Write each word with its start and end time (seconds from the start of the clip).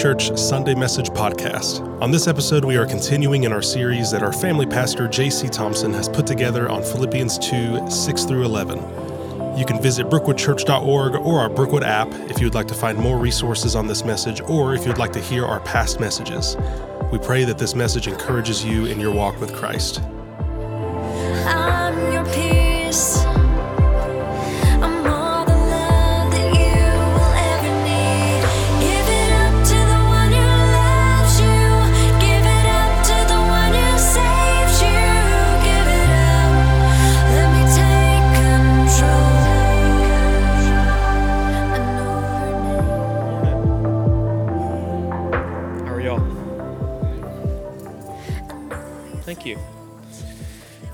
Church 0.00 0.30
Sunday 0.38 0.76
Message 0.76 1.08
Podcast. 1.08 1.80
On 2.00 2.12
this 2.12 2.28
episode, 2.28 2.64
we 2.64 2.76
are 2.76 2.86
continuing 2.86 3.42
in 3.42 3.52
our 3.52 3.60
series 3.60 4.12
that 4.12 4.22
our 4.22 4.32
family 4.32 4.64
pastor, 4.64 5.08
J.C. 5.08 5.48
Thompson, 5.48 5.92
has 5.92 6.08
put 6.08 6.24
together 6.24 6.68
on 6.68 6.84
Philippians 6.84 7.36
2 7.40 7.90
6 7.90 8.24
through 8.24 8.44
11. 8.44 8.78
You 9.58 9.64
can 9.66 9.82
visit 9.82 10.06
brookwoodchurch.org 10.06 11.16
or 11.16 11.40
our 11.40 11.48
Brookwood 11.48 11.82
app 11.82 12.06
if 12.30 12.38
you 12.38 12.46
would 12.46 12.54
like 12.54 12.68
to 12.68 12.74
find 12.74 12.96
more 12.96 13.18
resources 13.18 13.74
on 13.74 13.88
this 13.88 14.04
message 14.04 14.40
or 14.42 14.72
if 14.76 14.86
you'd 14.86 14.98
like 14.98 15.12
to 15.14 15.20
hear 15.20 15.44
our 15.44 15.58
past 15.58 15.98
messages. 15.98 16.56
We 17.10 17.18
pray 17.18 17.42
that 17.42 17.58
this 17.58 17.74
message 17.74 18.06
encourages 18.06 18.64
you 18.64 18.86
in 18.86 19.00
your 19.00 19.12
walk 19.12 19.40
with 19.40 19.52
Christ. 19.52 20.00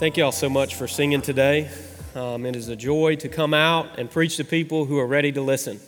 Thank 0.04 0.18
y'all 0.18 0.32
so 0.32 0.50
much 0.50 0.74
for 0.74 0.86
singing 0.86 1.22
today. 1.22 1.70
Um, 2.14 2.44
it 2.44 2.56
is 2.56 2.68
a 2.68 2.76
joy 2.76 3.16
to 3.16 3.28
come 3.30 3.54
out 3.54 3.98
and 3.98 4.10
preach 4.10 4.36
to 4.36 4.44
people 4.44 4.84
who 4.84 4.98
are 4.98 5.06
ready 5.06 5.32
to 5.32 5.40
listen. 5.40 5.80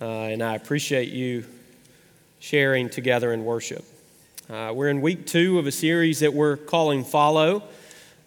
Uh, 0.00 0.04
and 0.04 0.40
I 0.40 0.54
appreciate 0.54 1.08
you 1.08 1.44
sharing 2.38 2.88
together 2.88 3.32
in 3.32 3.44
worship. 3.44 3.84
Uh, 4.48 4.70
we're 4.72 4.88
in 4.88 5.00
week 5.00 5.26
two 5.26 5.58
of 5.58 5.66
a 5.66 5.72
series 5.72 6.20
that 6.20 6.32
we're 6.32 6.58
calling 6.58 7.02
Follow. 7.02 7.64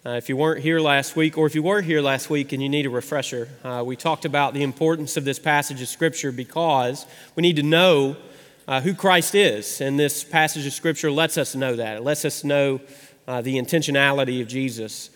Uh, 0.04 0.10
if 0.10 0.28
you 0.28 0.36
weren't 0.36 0.60
here 0.60 0.78
last 0.78 1.16
week, 1.16 1.38
or 1.38 1.46
if 1.46 1.54
you 1.54 1.62
were 1.62 1.80
here 1.80 2.02
last 2.02 2.28
week 2.28 2.52
and 2.52 2.62
you 2.62 2.68
need 2.68 2.84
a 2.84 2.90
refresher, 2.90 3.48
uh, 3.64 3.82
we 3.82 3.96
talked 3.96 4.26
about 4.26 4.52
the 4.52 4.62
importance 4.62 5.16
of 5.16 5.24
this 5.24 5.38
passage 5.38 5.80
of 5.80 5.88
Scripture 5.88 6.32
because 6.32 7.06
we 7.34 7.40
need 7.40 7.56
to 7.56 7.62
know 7.62 8.14
uh, 8.68 8.82
who 8.82 8.92
Christ 8.92 9.34
is. 9.34 9.80
And 9.80 9.98
this 9.98 10.22
passage 10.22 10.66
of 10.66 10.74
Scripture 10.74 11.10
lets 11.10 11.38
us 11.38 11.54
know 11.54 11.76
that. 11.76 11.96
It 11.96 12.02
lets 12.02 12.26
us 12.26 12.44
know 12.44 12.82
uh, 13.26 13.40
the 13.40 13.56
intentionality 13.56 14.42
of 14.42 14.48
Jesus 14.48 15.08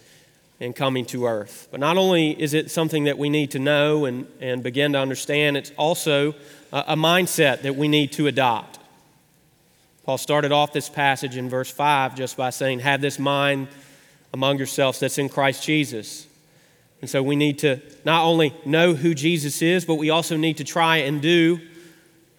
in 0.61 0.73
coming 0.73 1.05
to 1.07 1.27
earth. 1.27 1.69
But 1.71 1.81
not 1.81 1.97
only 1.97 2.31
is 2.31 2.55
it 2.55 2.71
something 2.71 3.05
that 3.05 3.17
we 3.17 3.29
need 3.29 3.53
to 3.53 3.59
know 3.59 4.05
and, 4.05 4.27
and 4.41 4.63
begin 4.63 4.93
to 4.93 4.99
understand, 4.99 5.57
it's 5.57 5.73
also 5.77 6.35
a, 6.73 6.85
a 6.89 6.97
mindset 6.97 7.63
that 7.63 7.77
we 7.77 7.89
need 7.89 8.13
to 8.13 8.27
adopt. 8.27 8.79
Paul 10.05 10.19
started 10.19 10.53
off 10.53 10.73
this 10.73 10.89
passage 10.89 11.37
in 11.37 11.49
verse 11.49 11.71
5 11.71 12.15
just 12.17 12.37
by 12.37 12.51
saying, 12.51 12.81
Have 12.81 13.01
this 13.01 13.19
mind 13.19 13.69
among 14.33 14.59
yourselves 14.59 15.01
that's 15.01 15.19
in 15.19 15.29
Christ 15.29 15.63
Jesus. 15.63 16.27
And 17.01 17.09
so 17.09 17.23
we 17.23 17.37
need 17.37 17.61
to 17.61 17.81
not 18.05 18.25
only 18.25 18.55
know 18.65 18.95
who 18.95 19.15
Jesus 19.15 19.63
is, 19.63 19.85
but 19.85 19.95
we 19.95 20.11
also 20.11 20.37
need 20.37 20.57
to 20.57 20.65
try 20.65 20.99
and 20.99 21.23
do 21.23 21.61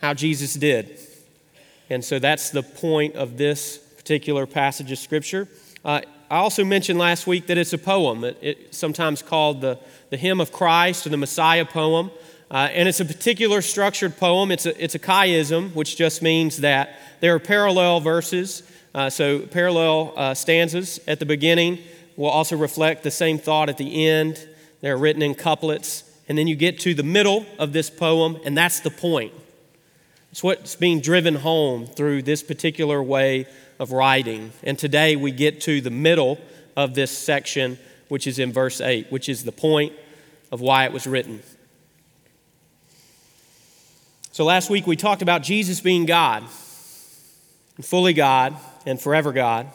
how 0.02 0.14
Jesus 0.14 0.54
did. 0.54 1.00
And 1.90 2.04
so 2.04 2.20
that's 2.20 2.50
the 2.50 2.64
point 2.64 3.16
of 3.16 3.38
this 3.38 3.78
particular 3.78 4.46
passage 4.46 4.92
of 4.92 4.98
Scripture. 4.98 5.48
Uh, 5.84 6.02
I 6.32 6.38
also 6.38 6.64
mentioned 6.64 7.00
last 7.00 7.26
week 7.26 7.48
that 7.48 7.58
it's 7.58 7.74
a 7.74 7.78
poem. 7.80 8.24
It, 8.24 8.76
sometimes 8.76 9.24
called 9.24 9.62
the, 9.62 9.80
the 10.12 10.18
Hymn 10.18 10.40
of 10.40 10.52
Christ 10.52 11.08
or 11.08 11.10
the 11.10 11.18
Messiah 11.18 11.66
poem. 11.66 12.12
Uh, 12.52 12.70
and 12.72 12.88
it's 12.88 13.00
a 13.00 13.06
particular 13.06 13.64
structured 13.64 14.16
poem. 14.16 14.52
It's 14.52 14.68
a, 14.68 14.84
it's 14.84 14.94
a 14.94 15.00
chiasm, 15.00 15.74
which 15.74 15.98
just 15.98 16.22
means 16.22 16.58
that 16.58 17.00
there 17.20 17.34
are 17.34 17.40
parallel 17.40 18.00
verses. 18.00 18.62
Uh, 18.94 19.10
so, 19.10 19.40
parallel 19.40 20.14
uh, 20.16 20.34
stanzas 20.36 21.00
at 21.08 21.20
the 21.20 21.26
beginning 21.26 21.80
will 22.16 22.30
also 22.30 22.56
reflect 22.56 23.02
the 23.02 23.12
same 23.12 23.40
thought 23.40 23.68
at 23.68 23.78
the 23.78 24.08
end. 24.08 24.48
They're 24.82 24.98
written 24.98 25.24
in 25.24 25.34
couplets. 25.34 26.04
And 26.28 26.38
then 26.38 26.46
you 26.46 26.56
get 26.56 26.80
to 26.82 26.94
the 26.94 27.04
middle 27.04 27.48
of 27.58 27.74
this 27.74 27.90
poem, 27.90 28.40
and 28.46 28.56
that's 28.56 28.82
the 28.82 28.92
point. 28.92 29.34
It's 30.32 30.44
what's 30.44 30.76
being 30.76 31.02
driven 31.02 31.36
home 31.36 31.88
through 31.88 32.22
this 32.22 32.44
particular 32.44 33.02
way 33.02 33.48
of 33.80 33.92
writing. 33.92 34.52
And 34.64 34.78
today 34.78 35.16
we 35.16 35.32
get 35.32 35.62
to 35.62 35.82
the 35.82 35.90
middle 35.90 36.40
of 36.76 36.94
this 36.94 37.18
section, 37.18 37.80
which 38.10 38.28
is 38.28 38.38
in 38.38 38.52
verse 38.52 38.82
8, 38.82 39.12
which 39.12 39.30
is 39.30 39.44
the 39.44 39.52
point 39.52 39.94
of 40.52 40.62
why 40.62 40.86
it 40.86 40.92
was 40.92 41.08
written. 41.08 41.42
So 44.32 44.44
last 44.46 44.70
week 44.70 44.86
we 44.86 44.96
talked 44.96 45.22
about 45.22 45.44
Jesus 45.44 45.82
being 45.82 46.06
God, 46.06 46.44
fully 47.82 48.14
God 48.14 48.56
and 48.86 49.00
forever 49.00 49.32
God. 49.32 49.68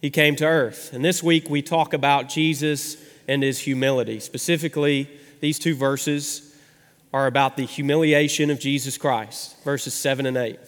He 0.00 0.10
came 0.10 0.36
to 0.36 0.44
earth. 0.44 0.92
And 0.92 1.04
this 1.04 1.22
week 1.22 1.50
we 1.50 1.60
talk 1.60 1.92
about 1.92 2.28
Jesus 2.28 2.96
and 3.26 3.42
his 3.42 3.58
humility. 3.58 4.20
Specifically, 4.20 5.08
these 5.40 5.58
two 5.58 5.74
verses 5.74 6.56
are 7.12 7.26
about 7.26 7.56
the 7.56 7.64
humiliation 7.64 8.50
of 8.50 8.60
Jesus 8.60 8.98
Christ, 8.98 9.62
verses 9.64 9.94
7 9.94 10.26
and 10.26 10.36
8. 10.36 10.58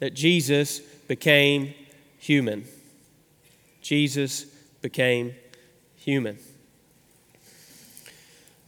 That 0.00 0.14
Jesus 0.14 0.80
became 1.14 1.72
human. 2.18 2.64
Jesus 3.80 4.46
became 4.82 5.32
human. 5.94 6.40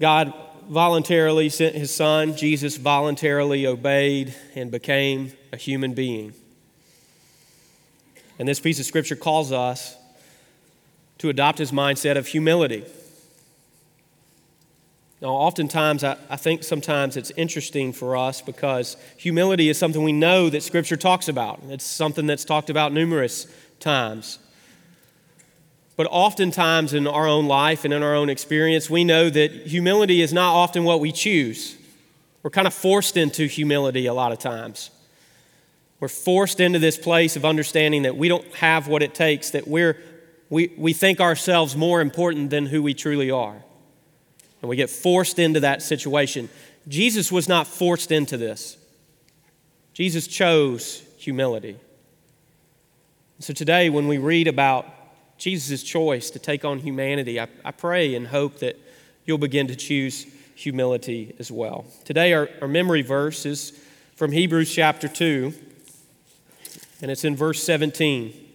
God 0.00 0.32
voluntarily 0.68 1.48
sent 1.48 1.74
his 1.74 1.92
son. 1.92 2.36
Jesus 2.36 2.76
voluntarily 2.76 3.66
obeyed 3.66 4.32
and 4.54 4.70
became 4.70 5.32
a 5.52 5.56
human 5.56 5.92
being. 5.92 6.34
And 8.38 8.46
this 8.46 8.60
piece 8.60 8.78
of 8.78 8.86
scripture 8.86 9.16
calls 9.16 9.50
us 9.50 9.96
to 11.18 11.28
adopt 11.28 11.58
his 11.58 11.72
mindset 11.72 12.16
of 12.16 12.28
humility. 12.28 12.84
Now, 15.22 15.28
oftentimes, 15.28 16.04
I, 16.04 16.19
I, 16.28 16.37
think 16.37 16.62
sometimes 16.62 17.16
it's 17.16 17.31
interesting 17.32 17.93
for 17.94 18.16
us 18.16 18.43
because 18.43 18.99
humility 19.16 19.71
is 19.71 19.78
something 19.78 20.03
we 20.03 20.12
know 20.12 20.50
that 20.50 20.62
Scripture 20.62 20.97
talks 20.97 21.28
about. 21.28 21.60
It's 21.69 21.87
something 21.87 22.27
that's 22.27 22.44
talked 22.44 22.69
about 22.69 22.93
numerous 22.93 23.47
times. 23.81 24.38
But 25.97 26.06
oftentimes 26.10 26.93
in 26.93 27.06
our 27.06 27.27
own 27.27 27.47
life 27.47 27.87
and 27.87 27.94
in 27.94 28.03
our 28.03 28.15
own 28.15 28.28
experience, 28.28 28.91
we 28.91 29.04
know 29.04 29.31
that 29.31 29.53
humility 29.53 30.21
is 30.21 30.34
not 30.34 30.53
often 30.53 30.84
what 30.84 31.00
we 31.00 31.12
choose. 31.12 31.78
We're 32.43 32.50
kind 32.50 32.66
of 32.66 32.75
forced 32.75 33.16
into 33.16 33.47
humility 33.47 34.04
a 34.04 34.12
lot 34.12 34.33
of 34.33 34.38
times. 34.38 34.91
We're 35.98 36.09
forced 36.09 36.60
into 36.60 36.78
this 36.78 36.98
place 36.98 37.37
of 37.37 37.47
understanding 37.47 38.03
that 38.03 38.19
we 38.19 38.28
don't 38.28 38.47
have 38.56 38.87
what 38.87 39.03
it 39.03 39.15
takes, 39.15 39.50
that 39.53 39.66
we're, 39.66 39.98
we, 40.50 40.75
we 40.77 40.93
think 40.93 41.21
ourselves 41.21 41.75
more 41.75 42.03
important 42.03 42.50
than 42.50 42.66
who 42.66 42.83
we 42.83 42.93
truly 42.93 43.31
are. 43.31 43.62
And 44.62 44.68
we 44.68 44.76
get 44.76 44.90
forced 44.90 45.38
into 45.38 45.60
that 45.60 45.82
situation. 45.82 46.48
Jesus 46.88 47.30
was 47.30 47.48
not 47.48 47.66
forced 47.66 48.12
into 48.12 48.36
this, 48.36 48.76
Jesus 49.92 50.26
chose 50.26 51.02
humility. 51.18 51.76
So 53.38 53.52
today, 53.52 53.90
when 53.90 54.08
we 54.08 54.16
read 54.16 54.48
about 54.48 54.86
Jesus' 55.36 55.82
choice 55.82 56.30
to 56.30 56.38
take 56.38 56.64
on 56.64 56.78
humanity, 56.78 57.38
I, 57.38 57.48
I, 57.64 57.70
pray 57.70 58.14
and 58.14 58.26
hope 58.26 58.60
that 58.60 58.78
you'll 59.26 59.36
begin 59.36 59.66
to 59.66 59.76
choose 59.76 60.26
humility 60.54 61.34
as 61.38 61.50
well. 61.50 61.84
Today, 62.04 62.32
our, 62.32 62.48
our 62.62 62.68
memory 62.68 63.02
verse 63.02 63.44
is 63.44 63.78
from 64.14 64.32
Hebrews 64.32 64.72
chapter 64.72 65.06
2, 65.08 65.52
and 67.02 67.10
it's 67.10 67.24
in 67.24 67.36
verse 67.36 67.62
17. 67.62 68.46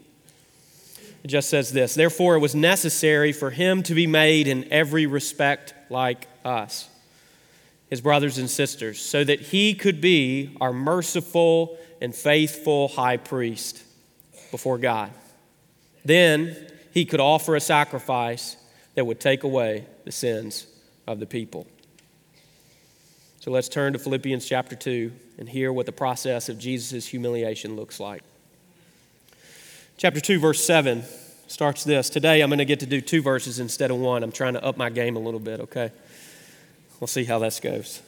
It 1.24 1.28
just 1.28 1.50
says 1.50 1.72
this 1.72 1.94
Therefore, 1.94 2.36
it 2.36 2.40
was 2.40 2.56
necessary 2.56 3.32
for 3.32 3.50
him 3.50 3.84
to 3.84 3.94
be 3.94 4.08
made 4.08 4.48
in 4.48 4.72
every 4.72 5.06
respect 5.06 5.74
like 5.90 6.28
us, 6.44 6.90
his 7.90 8.02
brothers 8.02 8.38
and 8.38 8.50
sisters, 8.50 9.00
so 9.00 9.24
that 9.24 9.40
he 9.40 9.74
could 9.74 10.02
be 10.02 10.56
our 10.60 10.74
merciful 10.74 11.78
and 12.02 12.16
faithful 12.16 12.88
high 12.88 13.18
priest 13.18 13.84
before 14.50 14.78
God. 14.78 15.12
Then 16.04 16.56
he 16.92 17.06
could 17.06 17.20
offer 17.20 17.56
a 17.56 17.62
sacrifice 17.62 18.58
that 18.96 19.06
would 19.06 19.20
take 19.20 19.44
away 19.44 19.86
the 20.04 20.12
sins 20.12 20.68
of 21.08 21.20
the 21.20 21.26
people. 21.26 21.68
So 23.40 23.52
let's 23.52 23.70
turn 23.70 23.94
to 23.94 24.00
Philippians 24.00 24.46
chapter 24.46 24.76
2 24.76 25.12
and 25.38 25.50
hear 25.50 25.72
what 25.72 25.86
the 25.86 25.92
process 25.92 26.50
of 26.50 26.60
Jesus' 26.60 27.08
humiliation 27.08 27.76
looks 27.76 28.00
like. 28.00 28.24
Chapter 30.02 30.20
2, 30.20 30.40
verse 30.40 30.66
7 30.66 31.04
starts 31.46 31.84
this. 31.84 32.10
Today 32.10 32.42
I'm 32.42 32.50
going 32.50 32.58
to 32.58 32.66
get 32.66 32.80
to 32.80 32.88
do 32.88 33.02
two 33.02 33.22
verses 33.22 33.60
instead 33.60 33.92
of 33.92 33.98
one. 33.98 34.24
I'm 34.24 34.32
trying 34.32 34.56
to 34.56 34.64
up 34.66 34.76
my 34.76 34.90
game 34.90 35.16
a 35.16 35.20
little 35.20 35.40
bit, 35.40 35.60
okay? 35.60 35.92
We'll 37.00 37.08
see 37.08 37.24
how 37.24 37.38
this 37.38 37.60
goes. 37.60 38.02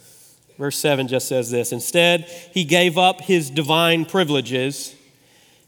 Verse 0.58 0.76
7 0.76 1.08
just 1.08 1.28
says 1.28 1.52
this 1.52 1.72
Instead, 1.72 2.22
he 2.52 2.64
gave 2.64 2.98
up 2.98 3.22
his 3.22 3.52
divine 3.52 4.06
privileges. 4.06 4.96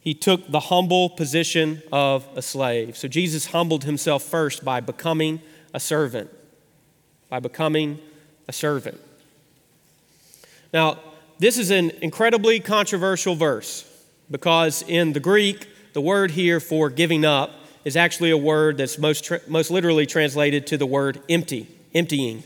He 0.02 0.16
took 0.16 0.50
the 0.50 0.62
humble 0.62 1.12
position 1.12 1.84
of 1.92 2.28
a 2.36 2.42
slave. 2.42 2.98
So 2.98 3.08
Jesus 3.08 3.46
humbled 3.46 3.84
himself 3.84 4.24
first 4.24 4.66
by 4.66 4.80
becoming 4.80 5.42
a 5.76 5.80
servant. 5.80 6.32
By 7.30 7.40
becoming 7.40 8.00
a 8.48 8.52
servant. 8.52 9.00
Now, 10.74 10.98
this 11.38 11.60
is 11.60 11.70
an 11.70 11.92
incredibly 12.02 12.60
controversial 12.60 13.36
verse 13.36 13.88
because 14.32 14.82
in 14.88 15.14
the 15.14 15.20
Greek, 15.20 15.68
the 15.96 16.02
word 16.02 16.32
here 16.32 16.60
for 16.60 16.90
giving 16.90 17.24
up 17.24 17.52
is 17.86 17.96
actually 17.96 18.30
a 18.30 18.38
word 18.38 18.76
that's 18.76 18.98
most, 18.98 19.24
tra- 19.24 19.40
most 19.48 19.72
literally 19.72 20.06
translated 20.06 20.68
to 20.68 20.78
the 20.78 20.86
word 20.86 21.22
empty, 21.30 21.74
emptying. 21.94 22.44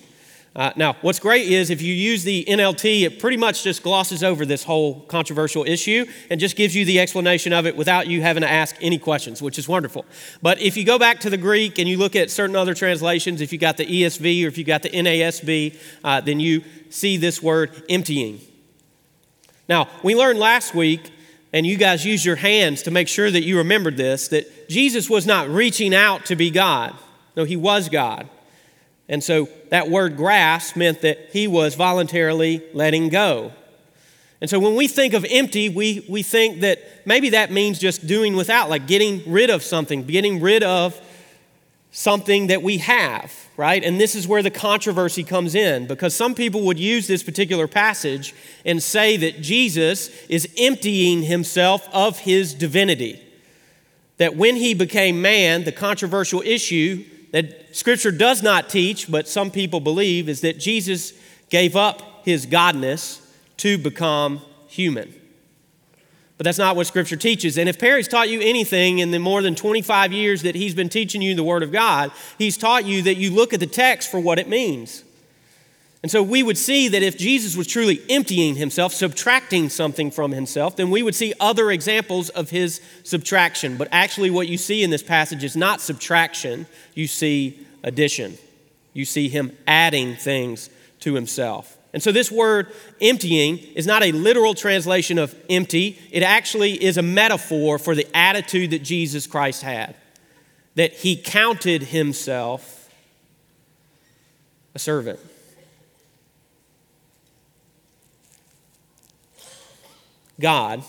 Uh, 0.55 0.71
now, 0.75 0.95
what's 1.01 1.17
great 1.17 1.47
is 1.47 1.71
if 1.71 1.81
you 1.81 1.91
use 1.91 2.23
the 2.23 2.45
NLT, 2.47 3.01
it 3.07 3.19
pretty 3.19 3.37
much 3.37 3.63
just 3.63 3.81
glosses 3.81 4.23
over 4.23 4.45
this 4.45 4.63
whole 4.63 4.99
controversial 5.01 5.63
issue 5.65 6.05
and 6.29 6.39
just 6.39 6.55
gives 6.55 6.75
you 6.75 6.85
the 6.85 6.99
explanation 6.99 7.51
of 7.51 7.65
it 7.65 7.75
without 7.75 8.05
you 8.05 8.21
having 8.21 8.41
to 8.41 8.49
ask 8.49 8.75
any 8.81 8.99
questions, 8.99 9.41
which 9.41 9.57
is 9.57 9.67
wonderful. 9.67 10.05
But 10.43 10.61
if 10.61 10.77
you 10.77 10.83
go 10.85 10.99
back 10.99 11.19
to 11.21 11.31
the 11.31 11.37
Greek 11.37 11.79
and 11.79 11.89
you 11.89 11.97
look 11.97 12.15
at 12.15 12.29
certain 12.29 12.55
other 12.55 12.75
translations, 12.75 13.41
if 13.41 13.51
you 13.51 13.57
got 13.57 13.77
the 13.77 13.85
ESV 13.87 14.45
or 14.45 14.47
if 14.47 14.59
you 14.59 14.63
got 14.63 14.83
the 14.83 14.91
NASB, 14.91 15.75
uh, 16.03 16.21
then 16.21 16.39
you 16.39 16.63
see 16.91 17.17
this 17.17 17.41
word 17.41 17.83
emptying. 17.89 18.41
Now, 19.67 19.87
we 20.03 20.15
learned 20.15 20.37
last 20.37 20.75
week, 20.75 21.11
and 21.51 21.65
you 21.65 21.77
guys 21.77 22.05
used 22.05 22.25
your 22.25 22.35
hands 22.35 22.83
to 22.83 22.91
make 22.91 23.07
sure 23.07 23.29
that 23.29 23.43
you 23.43 23.57
remembered 23.57 23.97
this, 23.97 24.27
that 24.29 24.69
Jesus 24.69 25.09
was 25.09 25.25
not 25.25 25.49
reaching 25.49 25.95
out 25.95 26.25
to 26.25 26.35
be 26.35 26.51
God. 26.51 26.95
No, 27.35 27.43
he 27.43 27.55
was 27.55 27.89
God. 27.89 28.29
And 29.07 29.23
so 29.23 29.49
that 29.69 29.89
word 29.89 30.17
grasp 30.17 30.75
meant 30.75 31.01
that 31.01 31.29
he 31.31 31.47
was 31.47 31.73
voluntarily 31.73 32.61
letting 32.73 33.09
go. 33.09 33.51
And 34.41 34.49
so 34.49 34.59
when 34.59 34.75
we 34.75 34.87
think 34.87 35.13
of 35.13 35.25
empty, 35.29 35.67
we, 35.67 36.05
we 36.07 36.23
think 36.23 36.61
that 36.61 36.79
maybe 37.05 37.29
that 37.31 37.51
means 37.51 37.79
just 37.79 38.07
doing 38.07 38.35
without, 38.35 38.69
like 38.69 38.87
getting 38.87 39.29
rid 39.29 39.49
of 39.49 39.63
something, 39.63 40.03
getting 40.03 40.39
rid 40.39 40.63
of 40.63 40.99
something 41.91 42.47
that 42.47 42.61
we 42.61 42.77
have, 42.77 43.33
right? 43.57 43.83
And 43.83 43.99
this 43.99 44.15
is 44.15 44.27
where 44.27 44.43
the 44.43 44.51
controversy 44.51 45.23
comes 45.23 45.55
in 45.55 45.87
because 45.87 46.15
some 46.15 46.35
people 46.35 46.61
would 46.65 46.79
use 46.79 47.07
this 47.07 47.23
particular 47.23 47.67
passage 47.67 48.35
and 48.65 48.81
say 48.81 49.17
that 49.17 49.41
Jesus 49.41 50.09
is 50.27 50.47
emptying 50.57 51.23
himself 51.23 51.87
of 51.91 52.19
his 52.19 52.53
divinity. 52.53 53.21
That 54.17 54.35
when 54.35 54.55
he 54.55 54.73
became 54.73 55.21
man, 55.21 55.63
the 55.63 55.71
controversial 55.71 56.41
issue 56.41 57.05
that 57.31 57.75
Scripture 57.75 58.11
does 58.11 58.41
not 58.43 58.69
teach, 58.69 59.09
but 59.09 59.27
some 59.27 59.51
people 59.51 59.79
believe, 59.79 60.29
is 60.29 60.41
that 60.41 60.59
Jesus 60.59 61.13
gave 61.49 61.75
up 61.75 62.25
his 62.25 62.45
godness 62.45 63.21
to 63.57 63.77
become 63.77 64.41
human. 64.67 65.13
But 66.39 66.45
that's 66.45 66.57
not 66.57 66.77
what 66.77 66.87
Scripture 66.87 67.17
teaches. 67.17 67.57
And 67.57 67.67
if 67.67 67.77
Perry's 67.77 68.07
taught 68.07 68.29
you 68.29 68.39
anything 68.39 68.99
in 68.99 69.11
the 69.11 69.19
more 69.19 69.41
than 69.41 69.55
25 69.55 70.13
years 70.13 70.43
that 70.43 70.55
he's 70.55 70.73
been 70.73 70.87
teaching 70.87 71.21
you 71.21 71.35
the 71.35 71.43
Word 71.43 71.63
of 71.63 71.73
God, 71.73 72.13
he's 72.37 72.55
taught 72.55 72.85
you 72.85 73.01
that 73.01 73.17
you 73.17 73.29
look 73.29 73.51
at 73.53 73.59
the 73.59 73.67
text 73.67 74.09
for 74.09 74.21
what 74.21 74.39
it 74.39 74.47
means. 74.47 75.03
And 76.01 76.09
so 76.09 76.23
we 76.23 76.41
would 76.41 76.57
see 76.57 76.87
that 76.87 77.03
if 77.03 77.17
Jesus 77.17 77.57
was 77.57 77.67
truly 77.67 78.01
emptying 78.09 78.55
himself, 78.55 78.93
subtracting 78.93 79.67
something 79.67 80.11
from 80.11 80.31
himself, 80.31 80.77
then 80.77 80.89
we 80.89 81.03
would 81.03 81.13
see 81.13 81.33
other 81.41 81.71
examples 81.71 82.29
of 82.29 82.51
his 82.51 82.79
subtraction. 83.03 83.75
But 83.75 83.89
actually, 83.91 84.29
what 84.29 84.47
you 84.47 84.57
see 84.57 84.81
in 84.81 84.91
this 84.91 85.03
passage 85.03 85.43
is 85.43 85.57
not 85.57 85.81
subtraction, 85.81 86.67
you 86.93 87.07
see 87.07 87.67
addition. 87.83 88.37
You 88.93 89.03
see 89.03 89.27
him 89.27 89.57
adding 89.67 90.15
things 90.15 90.69
to 91.01 91.15
himself. 91.15 91.77
And 91.91 92.03
so, 92.03 92.11
this 92.11 92.31
word 92.31 92.71
emptying 93.01 93.57
is 93.57 93.87
not 93.87 94.03
a 94.03 94.11
literal 94.11 94.53
translation 94.53 95.17
of 95.17 95.35
empty, 95.49 95.99
it 96.11 96.21
actually 96.21 96.83
is 96.83 96.97
a 96.97 97.01
metaphor 97.01 97.79
for 97.79 97.95
the 97.95 98.07
attitude 98.15 98.71
that 98.71 98.83
Jesus 98.83 99.25
Christ 99.25 99.63
had. 99.63 99.95
That 100.75 100.93
he 100.93 101.15
counted 101.15 101.83
himself 101.83 102.89
a 104.75 104.79
servant. 104.79 105.19
God, 110.39 110.83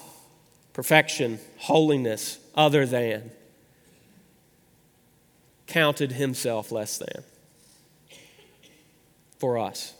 perfection, 0.74 1.40
holiness, 1.58 2.38
other 2.54 2.86
than, 2.86 3.30
counted 5.66 6.12
himself 6.12 6.70
less 6.70 6.98
than 6.98 7.24
for 9.38 9.58
us. 9.58 9.94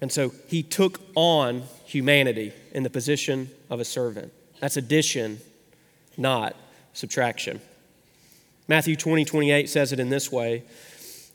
And 0.00 0.10
so 0.10 0.32
he 0.48 0.62
took 0.62 1.00
on 1.14 1.64
humanity 1.84 2.52
in 2.72 2.82
the 2.82 2.90
position 2.90 3.50
of 3.68 3.80
a 3.80 3.84
servant. 3.84 4.32
That's 4.60 4.76
addition, 4.76 5.40
not 6.16 6.56
subtraction. 6.92 7.60
Matthew 8.68 8.96
20, 8.96 9.24
28 9.24 9.68
says 9.68 9.92
it 9.92 10.00
in 10.00 10.10
this 10.10 10.30
way. 10.30 10.56
It 10.56 10.64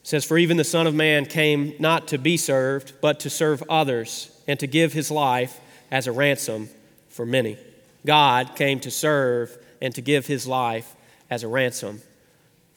says, 0.04 0.24
For 0.24 0.38
even 0.38 0.58
the 0.58 0.64
Son 0.64 0.88
of 0.88 0.96
Man 0.96 1.26
came 1.26 1.74
not 1.80 2.08
to 2.10 2.18
be 2.18 2.38
served, 2.38 2.94
but 3.02 3.20
to 3.22 3.30
serve 3.30 3.64
others, 3.70 4.32
and 4.48 4.60
to 4.60 4.68
give 4.68 4.94
his 4.94 5.12
life 5.12 5.60
as 5.92 6.08
a 6.08 6.12
ransom 6.12 6.70
for 7.10 7.26
many. 7.26 7.58
God 8.06 8.56
came 8.56 8.80
to 8.82 8.92
serve 8.92 9.58
and 9.82 9.94
to 9.96 10.02
give 10.02 10.28
his 10.28 10.48
life 10.48 10.96
as 11.30 11.44
a 11.44 11.48
ransom 11.48 12.02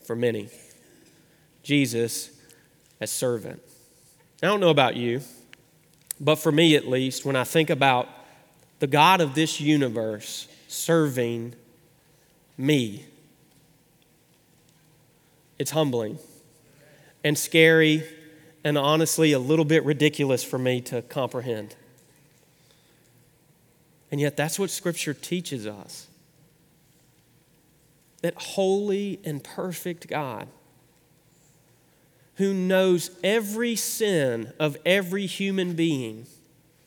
for 0.04 0.16
many. 0.16 0.48
Jesus 1.62 2.30
as 3.00 3.10
servant. 3.10 3.60
I 4.42 4.46
don't 4.46 4.60
know 4.60 4.70
about 4.70 4.96
you, 4.96 5.20
but 6.20 6.36
for 6.36 6.52
me 6.52 6.76
at 6.76 6.88
least, 6.88 7.24
when 7.24 7.36
I 7.36 7.44
think 7.44 7.70
about 7.70 8.08
the 8.78 8.86
God 8.86 9.20
of 9.20 9.34
this 9.34 9.60
universe 9.60 10.48
serving 10.68 11.54
me, 12.56 13.06
it's 15.58 15.72
humbling 15.72 16.18
and 17.24 17.36
scary 17.36 18.04
and 18.64 18.78
honestly 18.78 19.32
a 19.32 19.38
little 19.38 19.64
bit 19.64 19.84
ridiculous 19.84 20.44
for 20.44 20.58
me 20.58 20.80
to 20.82 21.02
comprehend. 21.02 21.74
And 24.10 24.20
yet, 24.20 24.36
that's 24.36 24.58
what 24.58 24.70
Scripture 24.70 25.14
teaches 25.14 25.66
us 25.66 26.06
that 28.22 28.34
holy 28.34 29.20
and 29.24 29.44
perfect 29.44 30.08
God, 30.08 30.48
who 32.38 32.54
knows 32.54 33.10
every 33.22 33.74
sin 33.76 34.52
of 34.58 34.76
every 34.86 35.26
human 35.26 35.74
being. 35.74 36.24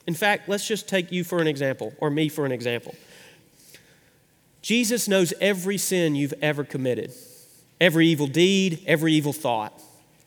In 0.07 0.13
fact, 0.13 0.47
let's 0.47 0.65
just 0.65 0.87
take 0.87 1.11
you 1.11 1.23
for 1.23 1.39
an 1.39 1.47
example, 1.47 1.93
or 1.99 2.09
me 2.09 2.29
for 2.29 2.45
an 2.45 2.53
example. 2.53 2.95
Jesus 4.61 5.09
knows 5.09 5.33
every 5.41 5.77
sin 5.77 6.15
you've 6.15 6.33
ever 6.41 6.63
committed, 6.63 7.11
every 7.81 8.07
evil 8.07 8.27
deed, 8.27 8.81
every 8.87 9.13
evil 9.13 9.33
thought. 9.33 9.77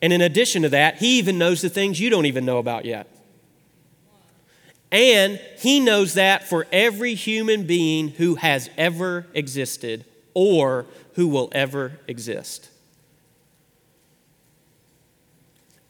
And 0.03 0.13
in 0.13 0.21
addition 0.21 0.63
to 0.63 0.69
that, 0.69 0.99
He 0.99 1.19
even 1.19 1.39
knows 1.39 1.63
the 1.63 1.71
things 1.71 1.99
you 1.99 2.11
don't 2.11 2.27
even 2.27 2.45
know 2.45 2.59
about 2.59 2.85
yet. 2.85 3.09
And 4.93 5.41
He 5.59 5.81
knows 5.81 6.15
that 6.15 6.47
for 6.47 6.67
every 6.71 7.15
human 7.15 7.67
being 7.67 8.09
who 8.09 8.35
has 8.35 8.69
ever 8.77 9.27
existed 9.33 10.05
or 10.35 10.85
who 11.15 11.29
will 11.29 11.49
ever 11.53 11.99
exist. 12.07 12.69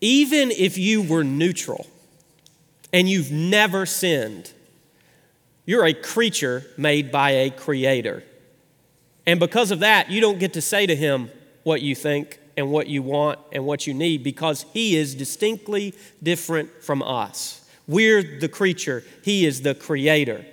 Even 0.05 0.51
if 0.51 0.77
you 0.77 1.01
were 1.01 1.25
neutral 1.25 1.87
and 2.93 3.09
you've 3.09 3.33
never 3.33 3.87
sinned, 3.87 4.53
you're 5.65 5.87
a 5.87 5.95
creature 5.95 6.67
made 6.77 7.11
by 7.11 7.31
a 7.31 7.49
creator. 7.49 8.23
And 9.25 9.41
because 9.41 9.71
of 9.71 9.81
that, 9.81 10.11
you 10.11 10.21
don't 10.21 10.39
get 10.39 10.53
to 10.53 10.61
say 10.61 10.85
to 10.85 10.95
him 10.95 11.31
what 11.63 11.81
you 11.81 11.95
think 11.95 12.39
and 12.55 12.71
what 12.71 12.87
you 12.87 13.03
want 13.03 13.39
and 13.51 13.65
what 13.65 13.87
you 13.87 13.95
need 13.95 14.23
because 14.23 14.67
he 14.75 14.95
is 14.95 15.15
distinctly 15.15 15.95
different 16.23 16.83
from 16.83 17.03
us. 17.03 17.67
We're 17.89 18.39
the 18.41 18.51
creature, 18.51 19.05
he 19.23 19.47
is 19.47 19.63
the 19.63 19.75
creator. 19.75 20.45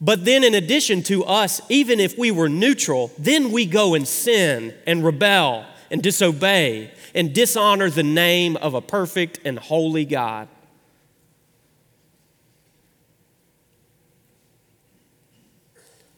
But 0.00 0.24
then, 0.24 0.42
in 0.42 0.54
addition 0.54 1.02
to 1.02 1.26
us, 1.26 1.60
even 1.68 2.00
if 2.00 2.16
we 2.16 2.30
were 2.30 2.48
neutral, 2.48 3.10
then 3.18 3.52
we 3.52 3.66
go 3.66 3.92
and 3.92 4.08
sin 4.08 4.72
and 4.86 5.04
rebel 5.04 5.66
and 5.90 6.02
disobey 6.02 6.92
and 7.14 7.32
dishonor 7.32 7.90
the 7.90 8.02
name 8.02 8.56
of 8.56 8.74
a 8.74 8.80
perfect 8.80 9.40
and 9.44 9.58
holy 9.58 10.04
God. 10.04 10.48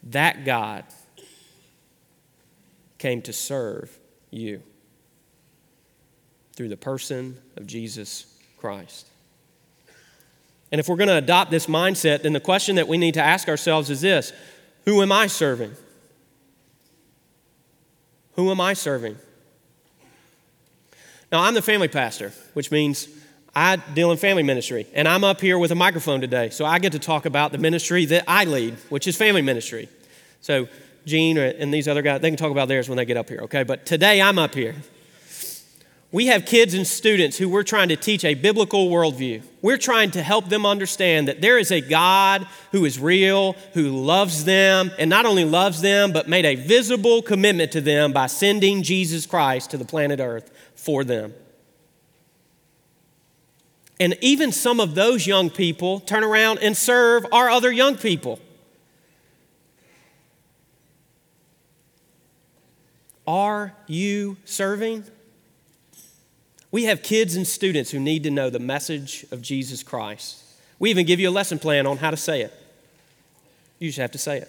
That 0.02 0.44
God 0.44 0.84
came 2.98 3.22
to 3.22 3.32
serve 3.32 3.96
you 4.30 4.62
through 6.54 6.68
the 6.68 6.76
person 6.76 7.38
of 7.56 7.66
Jesus 7.66 8.26
Christ. 8.58 9.06
And 10.72 10.78
if 10.78 10.88
we're 10.88 10.96
going 10.96 11.08
to 11.08 11.16
adopt 11.16 11.50
this 11.50 11.66
mindset, 11.66 12.22
then 12.22 12.32
the 12.32 12.40
question 12.40 12.76
that 12.76 12.86
we 12.86 12.98
need 12.98 13.14
to 13.14 13.22
ask 13.22 13.48
ourselves 13.48 13.90
is 13.90 14.00
this 14.00 14.32
Who 14.84 15.02
am 15.02 15.12
I 15.12 15.26
serving? 15.26 15.74
Who 18.34 18.50
am 18.50 18.60
I 18.60 18.74
serving? 18.74 19.16
Now, 21.32 21.42
I'm 21.44 21.54
the 21.54 21.62
family 21.62 21.87
pastor, 21.87 22.32
which 22.54 22.72
means 22.72 23.08
I 23.54 23.76
deal 23.76 24.10
in 24.10 24.18
family 24.18 24.42
ministry, 24.42 24.87
and 24.94 25.06
I'm 25.06 25.22
up 25.22 25.40
here 25.40 25.58
with 25.58 25.70
a 25.70 25.76
microphone 25.76 26.20
today, 26.20 26.50
so 26.50 26.64
I 26.64 26.80
get 26.80 26.92
to 26.92 26.99
talk 26.99 27.25
about 27.25 27.52
the 27.52 27.58
ministry 27.58 28.04
that 28.06 28.25
I 28.26 28.44
lead, 28.44 28.75
which 28.88 29.06
is 29.06 29.16
family 29.16 29.42
ministry. 29.42 29.88
So, 30.40 30.66
Gene 31.06 31.38
and 31.38 31.72
these 31.72 31.87
other 31.87 32.02
guys, 32.02 32.20
they 32.20 32.30
can 32.30 32.37
talk 32.37 32.50
about 32.50 32.66
theirs 32.66 32.88
when 32.88 32.96
they 32.96 33.04
get 33.04 33.16
up 33.16 33.28
here, 33.28 33.40
okay? 33.42 33.62
But 33.62 33.87
today 33.87 34.20
I'm 34.20 34.38
up 34.38 34.54
here. 34.54 34.75
We 36.12 36.26
have 36.26 36.44
kids 36.44 36.75
and 36.75 36.84
students 36.84 37.38
who 37.38 37.49
we're 37.49 37.62
trying 37.62 37.88
to 37.90 37.96
teach 37.96 38.25
a 38.25 38.34
biblical 38.34 38.90
worldview. 38.90 39.42
We're 39.62 39.78
trying 39.78 40.10
to 40.12 40.22
help 40.22 40.49
them 40.49 40.66
understand 40.66 41.28
that 41.28 41.40
there 41.40 41.56
is 41.56 41.70
a 41.70 41.80
God 41.80 42.46
who 42.72 42.84
is 42.84 42.99
real, 42.99 43.52
who 43.75 43.90
loves 43.90 44.44
them, 44.44 44.90
and 44.99 45.08
not 45.08 45.25
only 45.25 45.44
loves 45.44 45.80
them, 45.80 46.12
but 46.12 46.28
made 46.28 46.44
a 46.44 46.56
visible 46.56 47.22
commitment 47.22 47.70
to 47.72 47.80
them 47.80 48.12
by 48.12 48.26
sending 48.26 48.82
Jesus 48.82 49.25
Christ 49.25 49.70
to 49.70 49.76
the 49.76 49.84
planet 49.84 50.18
Earth 50.18 50.50
for 50.90 51.04
them. 51.04 51.32
And 54.00 54.16
even 54.20 54.50
some 54.50 54.80
of 54.80 54.97
those 54.97 55.25
young 55.25 55.49
people 55.49 56.00
turn 56.00 56.25
around 56.25 56.59
and 56.59 56.76
serve 56.76 57.25
our 57.30 57.49
other 57.49 57.70
young 57.70 57.97
people. 57.97 58.40
Are 63.25 63.73
you 63.87 64.37
serving? 64.44 65.04
We 66.73 66.85
have 66.85 67.04
kids 67.04 67.37
and 67.37 67.47
students 67.47 67.92
who 67.92 68.00
need 68.00 68.25
to 68.25 68.30
know 68.32 68.50
the 68.50 68.59
message 68.59 69.25
of 69.30 69.42
Jesus 69.42 69.85
Christ. 69.85 70.42
We 70.80 70.90
even 70.90 71.06
give 71.06 71.20
you 71.20 71.28
a 71.28 71.30
lesson 71.30 71.61
plan 71.61 71.87
on 71.87 71.99
how 71.99 72.11
to 72.11 72.16
say 72.16 72.40
it. 72.40 72.52
You 73.78 73.90
just 73.90 73.99
have 73.99 74.11
to 74.11 74.18
say 74.18 74.38
it. 74.38 74.49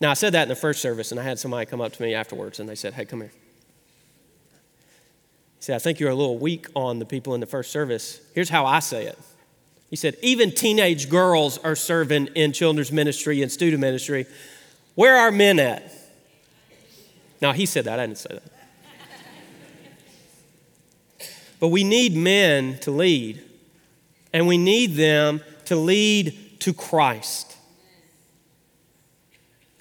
Now, 0.00 0.10
I 0.10 0.14
said 0.14 0.32
that 0.32 0.42
in 0.42 0.48
the 0.48 0.56
first 0.56 0.82
service, 0.82 1.12
and 1.12 1.20
I 1.20 1.22
had 1.22 1.38
somebody 1.38 1.64
come 1.66 1.80
up 1.80 1.92
to 1.92 2.02
me 2.02 2.12
afterwards 2.12 2.58
and 2.58 2.68
they 2.68 2.74
said, 2.74 2.94
Hey, 2.94 3.04
come 3.04 3.20
here. 3.20 3.30
Said, 5.62 5.76
I 5.76 5.78
think 5.78 6.00
you're 6.00 6.10
a 6.10 6.14
little 6.14 6.38
weak 6.38 6.66
on 6.74 6.98
the 6.98 7.04
people 7.04 7.34
in 7.34 7.40
the 7.40 7.46
first 7.46 7.70
service. 7.70 8.20
Here's 8.34 8.48
how 8.48 8.66
I 8.66 8.80
say 8.80 9.06
it. 9.06 9.16
He 9.90 9.94
said, 9.94 10.16
Even 10.20 10.50
teenage 10.50 11.08
girls 11.08 11.56
are 11.58 11.76
serving 11.76 12.30
in 12.34 12.52
children's 12.52 12.90
ministry 12.90 13.42
and 13.42 13.52
student 13.52 13.80
ministry. 13.80 14.26
Where 14.96 15.16
are 15.16 15.30
men 15.30 15.60
at? 15.60 15.84
Now, 17.40 17.52
he 17.52 17.64
said 17.64 17.84
that, 17.84 18.00
I 18.00 18.06
didn't 18.08 18.18
say 18.18 18.40
that. 21.20 21.28
But 21.60 21.68
we 21.68 21.84
need 21.84 22.16
men 22.16 22.80
to 22.80 22.90
lead, 22.90 23.40
and 24.32 24.48
we 24.48 24.58
need 24.58 24.96
them 24.96 25.42
to 25.66 25.76
lead 25.76 26.58
to 26.58 26.72
Christ. 26.72 27.56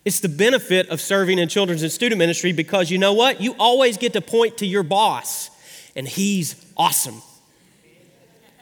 It's 0.05 0.19
the 0.19 0.29
benefit 0.29 0.89
of 0.89 1.01
serving 1.01 1.39
in 1.39 1.49
children's 1.49 1.81
and 1.81 1.91
student 1.91 2.19
ministry 2.19 2.51
because 2.53 2.91
you 2.91 2.99
know 2.99 3.13
what? 3.13 3.41
You 3.41 3.55
always 3.57 3.97
get 3.97 4.13
to 4.13 4.21
point 4.21 4.59
to 4.59 4.67
your 4.67 4.83
boss, 4.83 5.50
and 5.95 6.07
he's 6.07 6.55
awesome. 6.77 7.21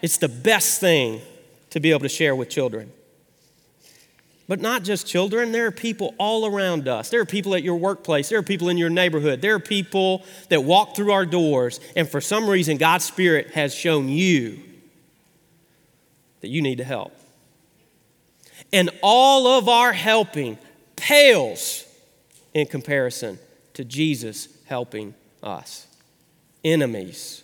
It's 0.01 0.17
the 0.17 0.29
best 0.29 0.79
thing 0.79 1.21
to 1.71 1.79
be 1.79 1.91
able 1.91 2.01
to 2.01 2.09
share 2.09 2.35
with 2.35 2.49
children. 2.49 2.91
But 4.47 4.59
not 4.59 4.83
just 4.83 5.05
children, 5.05 5.51
there 5.51 5.67
are 5.67 5.71
people 5.71 6.15
all 6.17 6.47
around 6.47 6.87
us. 6.87 7.09
There 7.09 7.21
are 7.21 7.25
people 7.25 7.53
at 7.53 7.61
your 7.61 7.75
workplace. 7.75 8.29
There 8.29 8.39
are 8.39 8.43
people 8.43 8.69
in 8.69 8.77
your 8.77 8.89
neighborhood. 8.89 9.41
There 9.41 9.53
are 9.53 9.59
people 9.59 10.23
that 10.49 10.63
walk 10.63 10.95
through 10.95 11.11
our 11.11 11.25
doors, 11.25 11.79
and 11.95 12.09
for 12.09 12.19
some 12.19 12.49
reason, 12.49 12.77
God's 12.77 13.05
Spirit 13.05 13.51
has 13.51 13.75
shown 13.75 14.09
you 14.09 14.59
that 16.41 16.47
you 16.47 16.63
need 16.63 16.79
to 16.79 16.83
help. 16.83 17.13
And 18.73 18.89
all 19.03 19.45
of 19.45 19.69
our 19.69 19.93
helping 19.93 20.57
pales 20.95 21.85
in 22.53 22.65
comparison 22.65 23.37
to 23.75 23.83
Jesus 23.83 24.49
helping 24.65 25.13
us, 25.43 25.85
enemies 26.63 27.43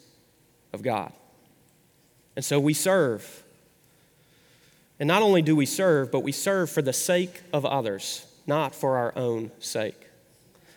of 0.73 0.81
God. 0.81 1.11
And 2.35 2.43
so 2.43 2.59
we 2.59 2.73
serve. 2.73 3.43
And 4.99 5.07
not 5.07 5.21
only 5.21 5.41
do 5.41 5.55
we 5.55 5.65
serve, 5.65 6.11
but 6.11 6.21
we 6.21 6.31
serve 6.31 6.69
for 6.69 6.81
the 6.81 6.93
sake 6.93 7.41
of 7.53 7.65
others, 7.65 8.25
not 8.47 8.75
for 8.75 8.97
our 8.97 9.13
own 9.15 9.51
sake. 9.59 10.07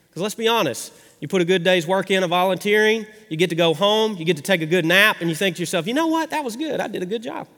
Because 0.09 0.23
let's 0.23 0.35
be 0.35 0.49
honest, 0.49 0.92
you 1.21 1.28
put 1.28 1.42
a 1.42 1.45
good 1.45 1.64
day's 1.64 1.87
work 1.87 2.11
in 2.11 2.23
of 2.23 2.30
volunteering, 2.30 3.07
you 3.28 3.37
get 3.37 3.50
to 3.50 3.57
go 3.57 3.75
home, 3.75 4.16
you 4.16 4.25
get 4.25 4.37
to 4.37 4.42
take 4.42 4.62
a 4.62 4.66
good 4.66 4.85
nap, 4.85 5.18
and 5.21 5.28
you 5.28 5.37
think 5.37 5.57
to 5.57 5.62
yourself, 5.62 5.87
you 5.87 5.95
know 5.95 6.07
what, 6.07 6.30
that 6.30 6.45
was 6.45 6.57
good, 6.57 6.80
I 6.80 6.88
did 6.88 7.02
a 7.02 7.07
good 7.07 7.23
job. 7.23 7.49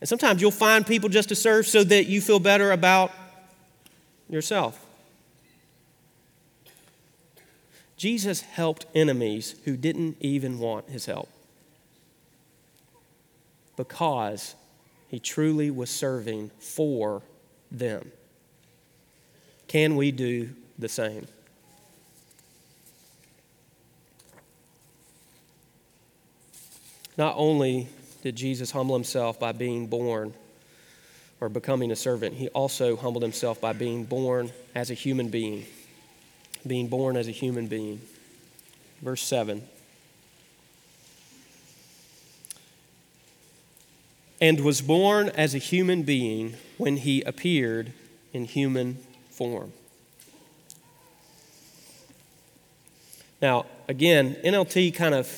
And 0.00 0.08
sometimes 0.08 0.40
you'll 0.40 0.50
find 0.50 0.86
people 0.86 1.08
just 1.08 1.28
to 1.30 1.34
serve 1.34 1.66
so 1.66 1.82
that 1.84 2.06
you 2.06 2.20
feel 2.20 2.38
better 2.38 2.70
about 2.70 3.12
yourself. 4.28 4.84
Jesus 7.98 8.42
helped 8.42 8.86
enemies 8.94 9.56
who 9.64 9.76
didn't 9.76 10.16
even 10.20 10.60
want 10.60 10.88
his 10.88 11.06
help 11.06 11.28
because 13.76 14.54
he 15.08 15.18
truly 15.18 15.70
was 15.70 15.90
serving 15.90 16.50
for 16.60 17.22
them. 17.72 18.12
Can 19.66 19.96
we 19.96 20.12
do 20.12 20.50
the 20.78 20.88
same? 20.88 21.26
Not 27.16 27.34
only 27.36 27.88
did 28.22 28.36
Jesus 28.36 28.70
humble 28.70 28.94
himself 28.94 29.40
by 29.40 29.50
being 29.50 29.88
born 29.88 30.34
or 31.40 31.48
becoming 31.48 31.90
a 31.90 31.96
servant, 31.96 32.36
he 32.36 32.48
also 32.50 32.94
humbled 32.94 33.24
himself 33.24 33.60
by 33.60 33.72
being 33.72 34.04
born 34.04 34.52
as 34.74 34.92
a 34.92 34.94
human 34.94 35.28
being. 35.28 35.66
Being 36.66 36.88
born 36.88 37.16
as 37.16 37.28
a 37.28 37.32
human 37.32 37.66
being. 37.66 38.00
Verse 39.02 39.22
7. 39.22 39.62
and 44.40 44.60
was 44.60 44.80
born 44.80 45.28
as 45.30 45.54
a 45.54 45.58
human 45.58 46.02
being 46.02 46.54
when 46.76 46.98
he 46.98 47.22
appeared 47.22 47.92
in 48.32 48.44
human 48.44 48.98
form. 49.30 49.72
Now, 53.40 53.66
again, 53.86 54.36
NLT 54.44 54.94
kind 54.94 55.14
of 55.14 55.28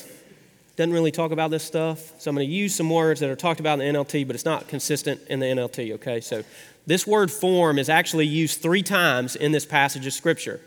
doesn't 0.75 0.93
really 0.93 1.11
talk 1.11 1.31
about 1.31 1.51
this 1.51 1.63
stuff. 1.63 2.19
So 2.19 2.29
I'm 2.29 2.35
going 2.35 2.47
to 2.47 2.53
use 2.53 2.75
some 2.75 2.89
words 2.89 3.19
that 3.19 3.29
are 3.29 3.35
talked 3.35 3.59
about 3.59 3.79
in 3.79 3.93
the 3.93 3.99
NLT, 3.99 4.25
but 4.25 4.35
it's 4.35 4.45
not 4.45 4.67
consistent 4.67 5.21
in 5.29 5.39
the 5.39 5.45
NLT, 5.47 5.93
okay? 5.95 6.21
So 6.21 6.43
this 6.87 7.05
word 7.05 7.31
form 7.31 7.77
is 7.77 7.89
actually 7.89 8.25
used 8.25 8.61
three 8.61 8.81
times 8.81 9.35
in 9.35 9.51
this 9.51 9.65
passage 9.65 10.05
of 10.07 10.13
Scripture 10.13 10.59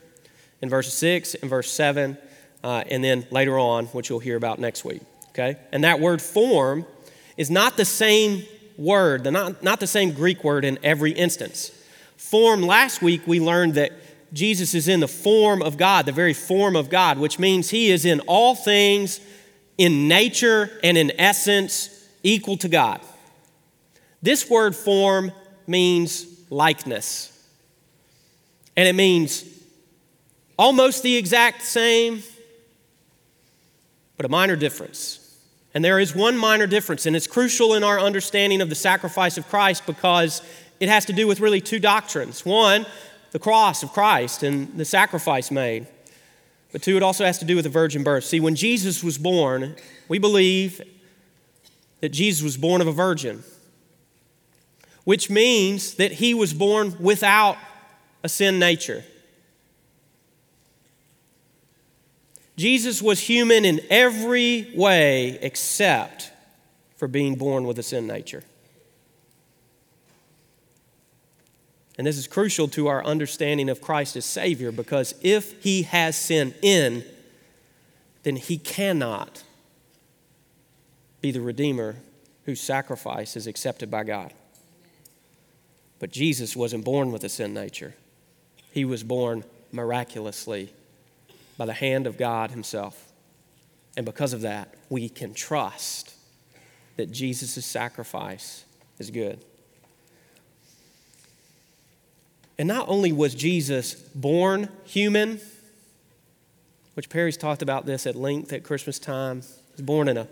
in 0.64 0.70
verse 0.70 0.90
6 0.94 1.34
and 1.34 1.50
verse 1.50 1.70
7, 1.70 2.16
uh, 2.64 2.84
and 2.90 3.04
then 3.04 3.26
later 3.30 3.58
on, 3.58 3.84
which 3.88 4.08
you'll 4.08 4.18
hear 4.18 4.36
about 4.36 4.58
next 4.58 4.82
week, 4.82 5.02
okay? 5.28 5.58
And 5.72 5.84
that 5.84 6.00
word 6.00 6.22
form 6.22 6.86
is 7.36 7.50
not 7.50 7.76
the 7.76 7.84
same 7.84 8.44
word, 8.78 9.30
not, 9.30 9.62
not 9.62 9.78
the 9.78 9.86
same 9.86 10.12
Greek 10.12 10.42
word 10.42 10.64
in 10.64 10.78
every 10.82 11.12
instance. 11.12 11.70
Form, 12.16 12.62
last 12.62 13.02
week 13.02 13.26
we 13.26 13.40
learned 13.40 13.74
that 13.74 13.92
Jesus 14.32 14.72
is 14.74 14.88
in 14.88 15.00
the 15.00 15.08
form 15.08 15.60
of 15.60 15.76
God, 15.76 16.06
the 16.06 16.12
very 16.12 16.32
form 16.32 16.76
of 16.76 16.88
God, 16.88 17.18
which 17.18 17.38
means 17.38 17.68
he 17.68 17.90
is 17.90 18.06
in 18.06 18.20
all 18.20 18.54
things, 18.54 19.20
in 19.76 20.08
nature 20.08 20.70
and 20.82 20.96
in 20.96 21.12
essence, 21.20 22.08
equal 22.22 22.56
to 22.56 22.70
God. 22.70 23.02
This 24.22 24.48
word 24.48 24.74
form 24.74 25.30
means 25.66 26.26
likeness. 26.48 27.30
And 28.78 28.88
it 28.88 28.94
means 28.94 29.44
almost 30.56 31.02
the 31.02 31.16
exact 31.16 31.62
same, 31.62 32.22
but 34.16 34.26
a 34.26 34.28
minor 34.28 34.56
difference. 34.56 35.20
And 35.74 35.84
there 35.84 35.98
is 35.98 36.14
one 36.14 36.38
minor 36.38 36.66
difference, 36.66 37.06
and 37.06 37.16
it's 37.16 37.26
crucial 37.26 37.74
in 37.74 37.82
our 37.82 37.98
understanding 37.98 38.60
of 38.60 38.68
the 38.68 38.76
sacrifice 38.76 39.36
of 39.36 39.48
Christ 39.48 39.86
because 39.86 40.40
it 40.78 40.88
has 40.88 41.04
to 41.06 41.12
do 41.12 41.26
with 41.26 41.40
really 41.40 41.60
two 41.60 41.80
doctrines. 41.80 42.44
One, 42.44 42.86
the 43.32 43.40
cross 43.40 43.82
of 43.82 43.92
Christ 43.92 44.44
and 44.44 44.76
the 44.76 44.84
sacrifice 44.84 45.50
made. 45.50 45.88
But 46.70 46.82
two, 46.82 46.96
it 46.96 47.02
also 47.02 47.24
has 47.24 47.38
to 47.38 47.44
do 47.44 47.56
with 47.56 47.64
the 47.64 47.70
virgin 47.70 48.04
birth. 48.04 48.24
See, 48.24 48.40
when 48.40 48.54
Jesus 48.54 49.02
was 49.02 49.18
born, 49.18 49.74
we 50.08 50.18
believe 50.18 50.80
that 52.00 52.10
Jesus 52.10 52.42
was 52.42 52.56
born 52.56 52.80
of 52.80 52.86
a 52.86 52.92
virgin, 52.92 53.42
which 55.04 55.30
means 55.30 55.94
that 55.94 56.12
he 56.12 56.34
was 56.34 56.52
born 56.52 56.96
without 57.00 57.56
a 58.22 58.28
sin 58.28 58.58
nature. 58.58 59.04
Jesus 62.56 63.02
was 63.02 63.20
human 63.20 63.64
in 63.64 63.80
every 63.90 64.70
way 64.74 65.38
except 65.40 66.30
for 66.96 67.08
being 67.08 67.34
born 67.34 67.66
with 67.66 67.78
a 67.78 67.82
sin 67.82 68.06
nature. 68.06 68.44
And 71.96 72.06
this 72.06 72.16
is 72.16 72.26
crucial 72.26 72.68
to 72.68 72.88
our 72.88 73.04
understanding 73.04 73.68
of 73.68 73.80
Christ 73.80 74.16
as 74.16 74.24
Savior 74.24 74.72
because 74.72 75.14
if 75.22 75.62
He 75.62 75.82
has 75.82 76.16
sin 76.16 76.54
in, 76.62 77.04
then 78.22 78.36
He 78.36 78.58
cannot 78.58 79.42
be 81.20 81.30
the 81.30 81.40
Redeemer 81.40 81.96
whose 82.46 82.60
sacrifice 82.60 83.36
is 83.36 83.46
accepted 83.46 83.90
by 83.90 84.04
God. 84.04 84.32
But 85.98 86.10
Jesus 86.10 86.56
wasn't 86.56 86.84
born 86.84 87.12
with 87.12 87.24
a 87.24 87.28
sin 87.28 87.54
nature, 87.54 87.94
He 88.72 88.84
was 88.84 89.02
born 89.02 89.44
miraculously 89.72 90.72
by 91.56 91.66
the 91.66 91.72
hand 91.72 92.06
of 92.06 92.16
God 92.16 92.50
Himself. 92.50 93.12
And 93.96 94.04
because 94.04 94.32
of 94.32 94.40
that, 94.42 94.74
we 94.88 95.08
can 95.08 95.34
trust 95.34 96.14
that 96.96 97.10
Jesus' 97.10 97.64
sacrifice 97.64 98.64
is 98.98 99.10
good. 99.10 99.44
And 102.58 102.68
not 102.68 102.88
only 102.88 103.12
was 103.12 103.34
Jesus 103.34 103.94
born 103.94 104.68
human, 104.84 105.40
which 106.94 107.08
Perry's 107.08 107.36
talked 107.36 107.62
about 107.62 107.86
this 107.86 108.06
at 108.06 108.14
length 108.14 108.52
at 108.52 108.62
Christmas 108.62 108.98
time. 108.98 109.42
He 109.42 109.72
was 109.72 109.82
born 109.82 110.08
in 110.08 110.16
a 110.16 110.28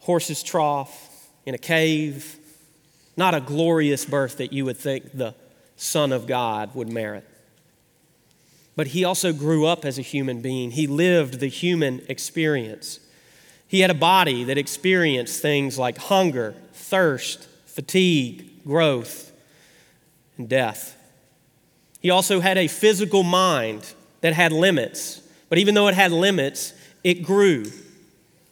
horse's 0.00 0.42
trough, 0.42 1.28
in 1.44 1.54
a 1.54 1.58
cave. 1.58 2.38
Not 3.16 3.34
a 3.34 3.40
glorious 3.40 4.04
birth 4.04 4.38
that 4.38 4.52
you 4.52 4.64
would 4.64 4.76
think 4.76 5.12
the 5.12 5.34
Son 5.76 6.12
of 6.12 6.26
God 6.26 6.74
would 6.74 6.88
merit. 6.88 7.28
But 8.76 8.88
he 8.88 9.04
also 9.04 9.32
grew 9.32 9.66
up 9.66 9.84
as 9.84 9.98
a 9.98 10.02
human 10.02 10.42
being. 10.42 10.70
He 10.70 10.86
lived 10.86 11.40
the 11.40 11.48
human 11.48 12.02
experience. 12.08 13.00
He 13.66 13.80
had 13.80 13.90
a 13.90 13.94
body 13.94 14.44
that 14.44 14.58
experienced 14.58 15.40
things 15.42 15.78
like 15.78 15.96
hunger, 15.96 16.54
thirst, 16.74 17.48
fatigue, 17.64 18.64
growth, 18.64 19.32
and 20.36 20.48
death. 20.48 20.96
He 22.00 22.10
also 22.10 22.40
had 22.40 22.58
a 22.58 22.68
physical 22.68 23.22
mind 23.22 23.92
that 24.20 24.34
had 24.34 24.52
limits. 24.52 25.22
But 25.48 25.58
even 25.58 25.74
though 25.74 25.88
it 25.88 25.94
had 25.94 26.12
limits, 26.12 26.74
it 27.02 27.22
grew. 27.22 27.64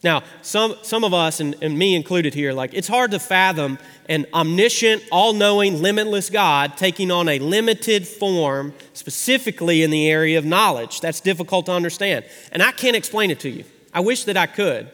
Now, 0.02 0.22
some, 0.42 0.76
some 0.82 1.04
of 1.04 1.14
us, 1.14 1.40
and, 1.40 1.56
and 1.62 1.78
me 1.78 1.94
included 1.94 2.34
here, 2.34 2.52
like 2.52 2.74
it's 2.74 2.88
hard 2.88 3.10
to 3.12 3.18
fathom 3.18 3.78
an 4.08 4.26
omniscient, 4.34 5.02
all 5.11 5.32
knowing, 5.32 5.80
limitless 5.80 6.30
God 6.30 6.76
taking 6.76 7.11
on 7.11 7.28
a 7.28 7.38
limited 7.38 8.06
form, 8.06 8.75
specifically 8.92 9.82
in 9.82 9.90
the 9.90 10.08
area 10.08 10.38
of 10.38 10.44
knowledge. 10.44 11.00
That's 11.00 11.20
difficult 11.20 11.66
to 11.66 11.73
understand. 11.73 12.25
And 12.52 12.62
I 12.62 12.73
can't 12.73 12.96
explain 12.96 13.30
it 13.30 13.40
to 13.40 13.49
you. 13.49 13.64
I 13.92 14.00
wish 14.00 14.25
that 14.25 14.37
I 14.37 14.46
could. 14.46 14.90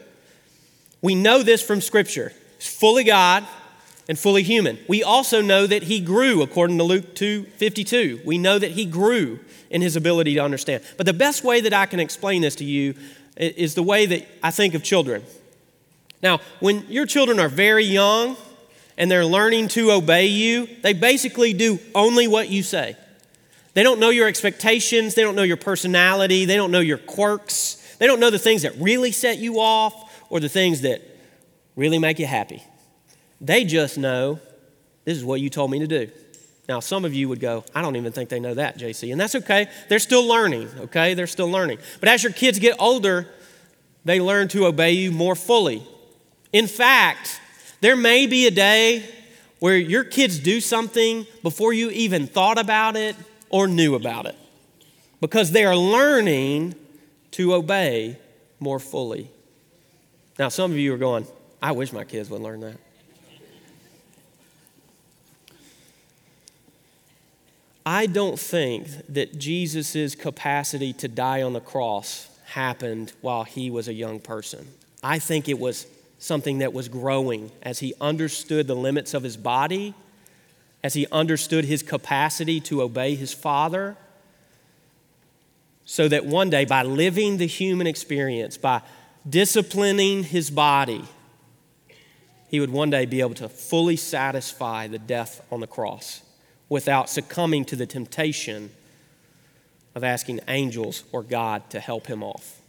We 1.02 1.14
know 1.14 1.42
this 1.42 1.62
from 1.62 1.80
Scripture. 1.80 2.32
He's 2.58 2.68
fully 2.68 3.04
God 3.04 3.46
and 4.08 4.18
fully 4.18 4.42
human. 4.42 4.78
We 4.88 5.02
also 5.02 5.40
know 5.40 5.66
that 5.66 5.84
he 5.84 6.00
grew, 6.00 6.42
according 6.42 6.78
to 6.78 6.84
Luke 6.84 7.14
2 7.14 7.44
52. 7.44 8.22
We 8.24 8.38
know 8.38 8.58
that 8.58 8.72
he 8.72 8.84
grew 8.84 9.40
in 9.70 9.82
his 9.82 9.96
ability 9.96 10.34
to 10.34 10.40
understand. 10.40 10.82
But 10.96 11.06
the 11.06 11.12
best 11.12 11.44
way 11.44 11.60
that 11.62 11.72
I 11.72 11.86
can 11.86 12.00
explain 12.00 12.42
this 12.42 12.56
to 12.56 12.64
you 12.64 12.94
is 13.36 13.74
the 13.74 13.82
way 13.82 14.06
that 14.06 14.26
I 14.42 14.50
think 14.50 14.74
of 14.74 14.82
children. 14.82 15.22
Now, 16.22 16.40
when 16.58 16.84
your 16.90 17.06
children 17.06 17.40
are 17.40 17.48
very 17.48 17.84
young 17.84 18.36
and 19.00 19.10
they're 19.10 19.24
learning 19.24 19.66
to 19.66 19.92
obey 19.92 20.26
you, 20.26 20.68
they 20.82 20.92
basically 20.92 21.54
do 21.54 21.78
only 21.94 22.28
what 22.28 22.50
you 22.50 22.62
say. 22.62 22.94
They 23.72 23.82
don't 23.82 23.98
know 23.98 24.10
your 24.10 24.28
expectations, 24.28 25.14
they 25.14 25.22
don't 25.22 25.34
know 25.34 25.42
your 25.42 25.56
personality, 25.56 26.44
they 26.44 26.56
don't 26.56 26.70
know 26.70 26.80
your 26.80 26.98
quirks, 26.98 27.96
they 27.98 28.06
don't 28.06 28.20
know 28.20 28.28
the 28.28 28.38
things 28.38 28.60
that 28.60 28.74
really 28.76 29.10
set 29.10 29.38
you 29.38 29.58
off 29.58 30.22
or 30.28 30.38
the 30.38 30.50
things 30.50 30.82
that 30.82 31.00
really 31.76 31.98
make 31.98 32.18
you 32.18 32.26
happy. 32.26 32.62
They 33.40 33.64
just 33.64 33.96
know 33.96 34.38
this 35.06 35.16
is 35.16 35.24
what 35.24 35.40
you 35.40 35.48
told 35.48 35.70
me 35.70 35.78
to 35.78 35.86
do. 35.86 36.10
Now, 36.68 36.80
some 36.80 37.06
of 37.06 37.14
you 37.14 37.26
would 37.30 37.40
go, 37.40 37.64
I 37.74 37.80
don't 37.80 37.96
even 37.96 38.12
think 38.12 38.28
they 38.28 38.38
know 38.38 38.52
that, 38.52 38.76
JC. 38.78 39.12
And 39.12 39.20
that's 39.20 39.34
okay. 39.34 39.68
They're 39.88 39.98
still 39.98 40.26
learning, 40.26 40.68
okay? 40.78 41.14
They're 41.14 41.26
still 41.26 41.50
learning. 41.50 41.78
But 42.00 42.10
as 42.10 42.22
your 42.22 42.34
kids 42.34 42.58
get 42.58 42.76
older, 42.78 43.26
they 44.04 44.20
learn 44.20 44.48
to 44.48 44.66
obey 44.66 44.92
you 44.92 45.10
more 45.10 45.34
fully. 45.34 45.82
In 46.52 46.66
fact, 46.66 47.40
there 47.80 47.96
may 47.96 48.26
be 48.26 48.46
a 48.46 48.50
day 48.50 49.04
where 49.58 49.76
your 49.76 50.04
kids 50.04 50.38
do 50.38 50.60
something 50.60 51.26
before 51.42 51.72
you 51.72 51.90
even 51.90 52.26
thought 52.26 52.58
about 52.58 52.96
it 52.96 53.16
or 53.48 53.66
knew 53.66 53.94
about 53.94 54.26
it 54.26 54.36
because 55.20 55.52
they 55.52 55.64
are 55.64 55.76
learning 55.76 56.74
to 57.32 57.54
obey 57.54 58.16
more 58.58 58.78
fully. 58.78 59.30
Now, 60.38 60.48
some 60.48 60.70
of 60.72 60.78
you 60.78 60.94
are 60.94 60.98
going, 60.98 61.26
I 61.62 61.72
wish 61.72 61.92
my 61.92 62.04
kids 62.04 62.30
would 62.30 62.40
learn 62.40 62.60
that. 62.60 62.76
I 67.84 68.06
don't 68.06 68.38
think 68.38 68.88
that 69.08 69.38
Jesus' 69.38 70.14
capacity 70.14 70.92
to 70.94 71.08
die 71.08 71.42
on 71.42 71.54
the 71.54 71.60
cross 71.60 72.28
happened 72.44 73.12
while 73.20 73.44
he 73.44 73.70
was 73.70 73.88
a 73.88 73.92
young 73.92 74.20
person. 74.20 74.66
I 75.02 75.18
think 75.18 75.48
it 75.48 75.58
was 75.58 75.86
something 76.20 76.58
that 76.58 76.72
was 76.72 76.88
growing 76.88 77.50
as 77.62 77.80
he 77.80 77.94
understood 78.00 78.66
the 78.66 78.76
limits 78.76 79.14
of 79.14 79.22
his 79.22 79.36
body, 79.36 79.94
as 80.84 80.94
he 80.94 81.06
understood 81.10 81.64
his 81.64 81.82
capacity 81.82 82.60
to 82.60 82.82
obey 82.82 83.14
his 83.14 83.32
Father, 83.32 83.96
so 85.84 86.06
that 86.06 86.24
one 86.24 86.50
day, 86.50 86.64
by 86.64 86.84
living 86.84 87.38
the 87.38 87.46
human 87.46 87.86
experience, 87.86 88.56
by 88.56 88.80
disciplining 89.28 90.22
his 90.22 90.50
body, 90.50 91.02
he 92.48 92.60
would 92.60 92.70
one 92.70 92.90
day 92.90 93.06
be 93.06 93.20
able 93.20 93.34
to 93.34 93.48
fully 93.48 93.96
satisfy 93.96 94.86
the 94.86 94.98
death 94.98 95.44
on 95.50 95.60
the 95.60 95.66
cross 95.66 96.22
without 96.68 97.08
succumbing 97.08 97.64
to 97.64 97.76
the 97.76 97.86
temptation 97.86 98.70
of 99.94 100.04
asking 100.04 100.40
angels 100.48 101.02
or 101.12 101.22
God 101.22 101.68
to 101.70 101.80
help 101.80 102.06
him 102.06 102.22
off. 102.22 102.59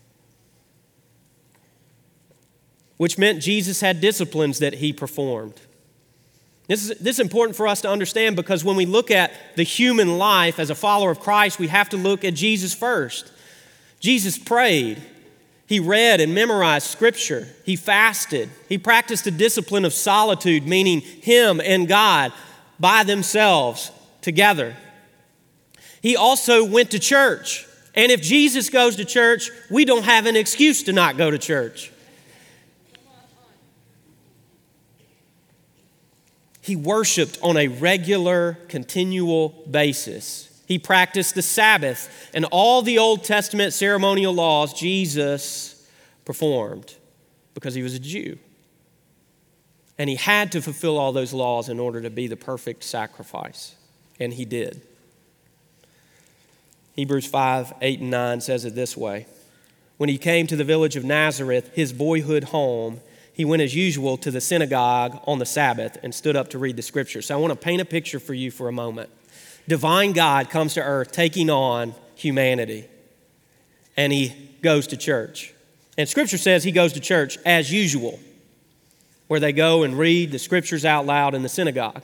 Which 3.01 3.17
meant 3.17 3.41
Jesus 3.41 3.81
had 3.81 3.99
disciplines 3.99 4.59
that 4.59 4.75
he 4.75 4.93
performed. 4.93 5.55
This 6.67 6.87
is, 6.87 6.99
this 6.99 7.15
is 7.15 7.19
important 7.19 7.55
for 7.55 7.67
us 7.67 7.81
to 7.81 7.89
understand 7.89 8.35
because 8.35 8.63
when 8.63 8.75
we 8.75 8.85
look 8.85 9.09
at 9.09 9.31
the 9.55 9.63
human 9.63 10.19
life 10.19 10.59
as 10.59 10.69
a 10.69 10.75
follower 10.75 11.09
of 11.09 11.19
Christ, 11.19 11.57
we 11.57 11.69
have 11.69 11.89
to 11.89 11.97
look 11.97 12.23
at 12.23 12.35
Jesus 12.35 12.75
first. 12.75 13.31
Jesus 13.99 14.37
prayed. 14.37 15.01
He 15.65 15.79
read 15.79 16.21
and 16.21 16.35
memorized 16.35 16.85
scripture. 16.85 17.47
He 17.65 17.75
fasted. 17.75 18.51
He 18.69 18.77
practiced 18.77 19.23
the 19.23 19.31
discipline 19.31 19.83
of 19.83 19.93
solitude, 19.93 20.67
meaning 20.67 21.01
him 21.01 21.59
and 21.59 21.87
God 21.87 22.31
by 22.79 23.03
themselves 23.03 23.91
together. 24.21 24.75
He 26.03 26.15
also 26.15 26.63
went 26.63 26.91
to 26.91 26.99
church. 26.99 27.65
And 27.95 28.11
if 28.11 28.21
Jesus 28.21 28.69
goes 28.69 28.95
to 28.97 29.05
church, 29.05 29.49
we 29.71 29.85
don't 29.85 30.05
have 30.05 30.27
an 30.27 30.35
excuse 30.35 30.83
to 30.83 30.93
not 30.93 31.17
go 31.17 31.31
to 31.31 31.39
church. 31.39 31.91
He 36.61 36.75
worshiped 36.75 37.39
on 37.41 37.57
a 37.57 37.67
regular, 37.67 38.59
continual 38.67 39.49
basis. 39.69 40.47
He 40.67 40.77
practiced 40.79 41.35
the 41.35 41.41
Sabbath 41.41 42.29
and 42.33 42.45
all 42.45 42.81
the 42.81 42.99
Old 42.99 43.23
Testament 43.23 43.73
ceremonial 43.73 44.33
laws 44.33 44.73
Jesus 44.73 45.85
performed 46.23 46.95
because 47.53 47.73
he 47.73 47.83
was 47.83 47.95
a 47.95 47.99
Jew. 47.99 48.37
And 49.97 50.09
he 50.09 50.15
had 50.15 50.51
to 50.53 50.61
fulfill 50.61 50.97
all 50.97 51.11
those 51.11 51.33
laws 51.33 51.67
in 51.67 51.79
order 51.79 52.01
to 52.01 52.09
be 52.09 52.27
the 52.27 52.37
perfect 52.37 52.83
sacrifice. 52.83 53.75
And 54.19 54.33
he 54.33 54.45
did. 54.45 54.81
Hebrews 56.95 57.25
5 57.25 57.73
8 57.81 57.99
and 57.99 58.11
9 58.11 58.41
says 58.41 58.65
it 58.65 58.75
this 58.75 58.95
way 58.95 59.25
When 59.97 60.09
he 60.09 60.17
came 60.17 60.47
to 60.47 60.55
the 60.55 60.63
village 60.63 60.95
of 60.95 61.03
Nazareth, 61.03 61.71
his 61.73 61.91
boyhood 61.93 62.45
home, 62.45 63.01
he 63.33 63.45
went 63.45 63.61
as 63.61 63.73
usual 63.75 64.17
to 64.17 64.31
the 64.31 64.41
synagogue 64.41 65.19
on 65.25 65.39
the 65.39 65.45
Sabbath 65.45 65.97
and 66.03 66.13
stood 66.13 66.35
up 66.35 66.49
to 66.49 66.57
read 66.57 66.75
the 66.75 66.81
scripture. 66.81 67.21
So 67.21 67.35
I 67.35 67.41
want 67.41 67.51
to 67.51 67.59
paint 67.59 67.81
a 67.81 67.85
picture 67.85 68.19
for 68.19 68.33
you 68.33 68.51
for 68.51 68.67
a 68.67 68.71
moment. 68.71 69.09
Divine 69.67 70.11
God 70.11 70.49
comes 70.49 70.73
to 70.73 70.81
earth 70.81 71.11
taking 71.11 71.49
on 71.49 71.93
humanity, 72.15 72.85
and 73.95 74.11
he 74.11 74.49
goes 74.61 74.87
to 74.87 74.97
church. 74.97 75.53
And 75.97 76.07
scripture 76.07 76.37
says 76.37 76.63
he 76.63 76.71
goes 76.71 76.93
to 76.93 76.99
church 76.99 77.37
as 77.45 77.71
usual 77.71 78.19
where 79.27 79.39
they 79.39 79.53
go 79.53 79.83
and 79.83 79.97
read 79.97 80.31
the 80.31 80.39
scriptures 80.39 80.83
out 80.83 81.05
loud 81.05 81.33
in 81.33 81.41
the 81.41 81.49
synagogue. 81.49 82.01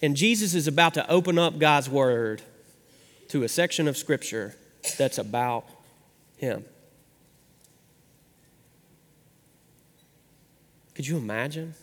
And 0.00 0.16
Jesus 0.16 0.54
is 0.54 0.68
about 0.68 0.94
to 0.94 1.10
open 1.10 1.38
up 1.38 1.58
God's 1.58 1.88
word 1.88 2.42
to 3.28 3.42
a 3.42 3.48
section 3.48 3.88
of 3.88 3.96
scripture 3.96 4.54
that's 4.98 5.18
about 5.18 5.64
him. 6.36 6.64
Could 10.94 11.06
you 11.06 11.16
imagine? 11.16 11.74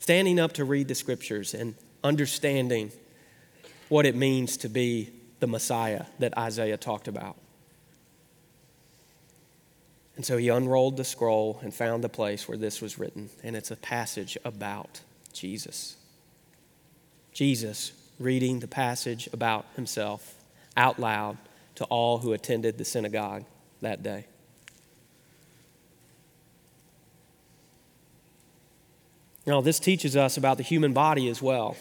Standing 0.00 0.38
up 0.38 0.52
to 0.54 0.64
read 0.64 0.88
the 0.88 0.94
scriptures 0.94 1.54
and 1.54 1.74
understanding 2.02 2.92
what 3.88 4.06
it 4.06 4.16
means 4.16 4.56
to 4.58 4.68
be 4.68 5.10
the 5.40 5.46
Messiah 5.46 6.06
that 6.18 6.36
Isaiah 6.36 6.76
talked 6.76 7.08
about. 7.08 7.36
And 10.16 10.24
so 10.24 10.36
he 10.36 10.48
unrolled 10.48 10.96
the 10.96 11.04
scroll 11.04 11.58
and 11.62 11.74
found 11.74 12.04
the 12.04 12.08
place 12.08 12.46
where 12.48 12.56
this 12.56 12.80
was 12.80 12.98
written, 12.98 13.30
and 13.42 13.56
it's 13.56 13.70
a 13.70 13.76
passage 13.76 14.38
about 14.44 15.00
Jesus. 15.32 15.96
Jesus 17.32 17.92
reading 18.20 18.60
the 18.60 18.68
passage 18.68 19.28
about 19.32 19.66
himself 19.74 20.34
out 20.76 21.00
loud 21.00 21.36
to 21.74 21.84
all 21.86 22.18
who 22.18 22.32
attended 22.32 22.78
the 22.78 22.84
synagogue 22.84 23.44
that 23.80 24.02
day. 24.02 24.26
Now, 29.46 29.60
this 29.60 29.78
teaches 29.78 30.16
us 30.16 30.36
about 30.36 30.56
the 30.56 30.62
human 30.62 30.92
body 30.92 31.28
as 31.28 31.42
well. 31.42 31.76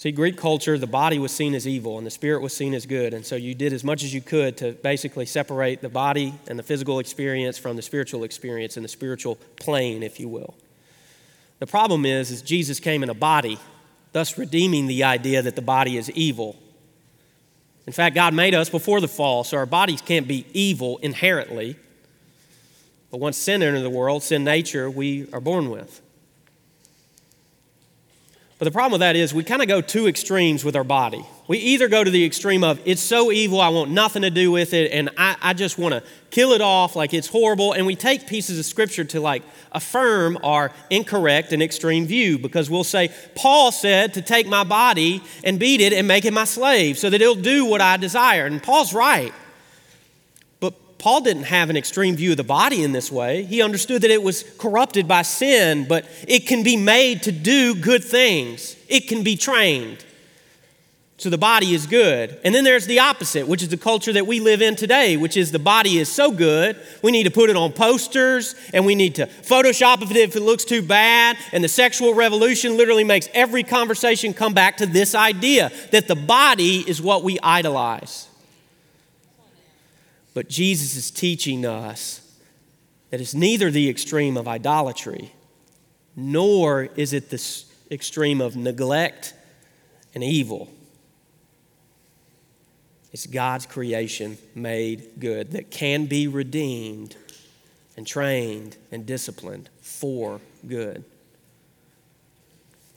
See, 0.00 0.12
Greek 0.12 0.38
culture, 0.38 0.78
the 0.78 0.86
body 0.86 1.18
was 1.18 1.30
seen 1.30 1.54
as 1.54 1.68
evil 1.68 1.98
and 1.98 2.06
the 2.06 2.10
spirit 2.10 2.40
was 2.40 2.54
seen 2.54 2.72
as 2.72 2.86
good. 2.86 3.12
And 3.12 3.24
so 3.24 3.36
you 3.36 3.54
did 3.54 3.74
as 3.74 3.84
much 3.84 4.02
as 4.02 4.14
you 4.14 4.22
could 4.22 4.56
to 4.56 4.72
basically 4.72 5.26
separate 5.26 5.82
the 5.82 5.90
body 5.90 6.34
and 6.48 6.58
the 6.58 6.62
physical 6.62 7.00
experience 7.00 7.58
from 7.58 7.76
the 7.76 7.82
spiritual 7.82 8.24
experience 8.24 8.78
and 8.78 8.84
the 8.84 8.88
spiritual 8.88 9.36
plane, 9.56 10.02
if 10.02 10.18
you 10.18 10.26
will. 10.26 10.54
The 11.58 11.66
problem 11.66 12.06
is, 12.06 12.30
is 12.30 12.40
Jesus 12.40 12.80
came 12.80 13.02
in 13.02 13.10
a 13.10 13.14
body, 13.14 13.58
thus 14.12 14.38
redeeming 14.38 14.86
the 14.86 15.04
idea 15.04 15.42
that 15.42 15.54
the 15.54 15.62
body 15.62 15.98
is 15.98 16.10
evil. 16.12 16.56
In 17.86 17.92
fact, 17.92 18.14
God 18.14 18.32
made 18.32 18.54
us 18.54 18.70
before 18.70 19.02
the 19.02 19.08
fall, 19.08 19.44
so 19.44 19.58
our 19.58 19.66
bodies 19.66 20.00
can't 20.00 20.26
be 20.26 20.46
evil 20.54 20.96
inherently. 21.02 21.76
But 23.10 23.18
once 23.18 23.36
sin 23.36 23.62
entered 23.62 23.80
the 23.82 23.90
world, 23.90 24.22
sin 24.22 24.44
nature, 24.44 24.90
we 24.90 25.28
are 25.32 25.40
born 25.40 25.70
with. 25.70 26.00
But 28.60 28.66
the 28.66 28.72
problem 28.72 28.92
with 28.92 29.00
that 29.00 29.16
is 29.16 29.32
we 29.32 29.42
kind 29.42 29.62
of 29.62 29.68
go 29.68 29.80
two 29.80 30.06
extremes 30.06 30.66
with 30.66 30.76
our 30.76 30.84
body. 30.84 31.24
We 31.48 31.56
either 31.56 31.88
go 31.88 32.04
to 32.04 32.10
the 32.10 32.26
extreme 32.26 32.62
of 32.62 32.78
it's 32.84 33.00
so 33.00 33.32
evil, 33.32 33.58
I 33.58 33.70
want 33.70 33.90
nothing 33.90 34.20
to 34.20 34.28
do 34.28 34.52
with 34.52 34.74
it, 34.74 34.92
and 34.92 35.08
I, 35.16 35.34
I 35.40 35.52
just 35.54 35.78
want 35.78 35.94
to 35.94 36.02
kill 36.30 36.52
it 36.52 36.60
off 36.60 36.94
like 36.94 37.14
it's 37.14 37.26
horrible. 37.26 37.72
And 37.72 37.86
we 37.86 37.96
take 37.96 38.26
pieces 38.26 38.58
of 38.58 38.66
scripture 38.66 39.02
to 39.04 39.20
like 39.20 39.42
affirm 39.72 40.38
our 40.44 40.72
incorrect 40.90 41.54
and 41.54 41.62
extreme 41.62 42.04
view 42.04 42.38
because 42.38 42.68
we'll 42.68 42.84
say, 42.84 43.08
Paul 43.34 43.72
said 43.72 44.12
to 44.12 44.20
take 44.20 44.46
my 44.46 44.62
body 44.62 45.22
and 45.42 45.58
beat 45.58 45.80
it 45.80 45.94
and 45.94 46.06
make 46.06 46.26
it 46.26 46.34
my 46.34 46.44
slave 46.44 46.98
so 46.98 47.08
that 47.08 47.22
it'll 47.22 47.34
do 47.36 47.64
what 47.64 47.80
I 47.80 47.96
desire. 47.96 48.44
And 48.44 48.62
Paul's 48.62 48.92
right. 48.92 49.32
Paul 51.00 51.22
didn't 51.22 51.44
have 51.44 51.70
an 51.70 51.78
extreme 51.78 52.14
view 52.14 52.32
of 52.32 52.36
the 52.36 52.44
body 52.44 52.84
in 52.84 52.92
this 52.92 53.10
way. 53.10 53.44
He 53.44 53.62
understood 53.62 54.02
that 54.02 54.10
it 54.10 54.22
was 54.22 54.44
corrupted 54.58 55.08
by 55.08 55.22
sin, 55.22 55.86
but 55.88 56.04
it 56.28 56.46
can 56.46 56.62
be 56.62 56.76
made 56.76 57.22
to 57.22 57.32
do 57.32 57.74
good 57.74 58.04
things, 58.04 58.76
it 58.86 59.08
can 59.08 59.24
be 59.24 59.34
trained. 59.34 60.04
So 61.16 61.28
the 61.28 61.36
body 61.36 61.74
is 61.74 61.86
good. 61.86 62.40
And 62.44 62.54
then 62.54 62.64
there's 62.64 62.86
the 62.86 63.00
opposite, 63.00 63.46
which 63.46 63.62
is 63.62 63.68
the 63.68 63.76
culture 63.76 64.10
that 64.14 64.26
we 64.26 64.40
live 64.40 64.62
in 64.62 64.74
today, 64.74 65.18
which 65.18 65.36
is 65.36 65.52
the 65.52 65.58
body 65.58 65.98
is 65.98 66.10
so 66.10 66.30
good, 66.30 66.80
we 67.02 67.12
need 67.12 67.24
to 67.24 67.30
put 67.30 67.50
it 67.50 67.56
on 67.56 67.72
posters 67.72 68.54
and 68.72 68.86
we 68.86 68.94
need 68.94 69.16
to 69.16 69.26
Photoshop 69.26 70.00
it 70.02 70.16
if 70.16 70.34
it 70.34 70.40
looks 70.40 70.64
too 70.64 70.80
bad. 70.80 71.36
And 71.52 71.62
the 71.62 71.68
sexual 71.68 72.14
revolution 72.14 72.78
literally 72.78 73.04
makes 73.04 73.28
every 73.34 73.62
conversation 73.62 74.32
come 74.32 74.54
back 74.54 74.78
to 74.78 74.86
this 74.86 75.14
idea 75.14 75.70
that 75.90 76.08
the 76.08 76.16
body 76.16 76.78
is 76.88 77.02
what 77.02 77.22
we 77.22 77.38
idolize. 77.42 78.29
But 80.34 80.48
Jesus 80.48 80.96
is 80.96 81.10
teaching 81.10 81.66
us 81.66 82.20
that 83.10 83.20
it's 83.20 83.34
neither 83.34 83.70
the 83.70 83.88
extreme 83.88 84.36
of 84.36 84.46
idolatry, 84.46 85.32
nor 86.14 86.84
is 86.96 87.12
it 87.12 87.30
the 87.30 87.64
extreme 87.90 88.40
of 88.40 88.56
neglect 88.56 89.34
and 90.14 90.22
evil. 90.22 90.68
It's 93.12 93.26
God's 93.26 93.66
creation 93.66 94.38
made 94.54 95.18
good 95.18 95.52
that 95.52 95.70
can 95.70 96.06
be 96.06 96.28
redeemed 96.28 97.16
and 97.96 98.06
trained 98.06 98.76
and 98.92 99.04
disciplined 99.04 99.68
for 99.82 100.40
good. 100.66 101.04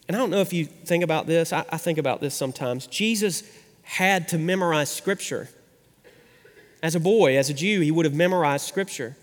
And 0.07 0.15
I 0.15 0.19
don't 0.19 0.29
know 0.29 0.41
if 0.41 0.53
you 0.53 0.65
think 0.65 1.03
about 1.03 1.25
this, 1.25 1.51
I, 1.51 1.65
I 1.69 1.77
think 1.77 1.97
about 1.97 2.21
this 2.21 2.35
sometimes. 2.35 2.85
Jesus 2.87 3.43
had 3.81 4.27
to 4.29 4.37
memorize 4.37 4.91
Scripture. 4.91 5.49
As 6.83 6.95
a 6.95 6.99
boy, 6.99 7.37
as 7.37 7.49
a 7.49 7.53
Jew, 7.53 7.79
he 7.79 7.91
would 7.91 8.03
have 8.03 8.13
memorized 8.13 8.67
Scripture. 8.67 9.15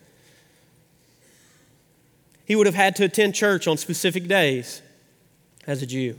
He 2.47 2.57
would 2.57 2.67
have 2.67 2.75
had 2.75 2.97
to 2.97 3.05
attend 3.05 3.35
church 3.35 3.69
on 3.69 3.77
specific 3.77 4.27
days 4.27 4.81
as 5.67 5.83
a 5.83 5.87
Jew. 5.87 6.17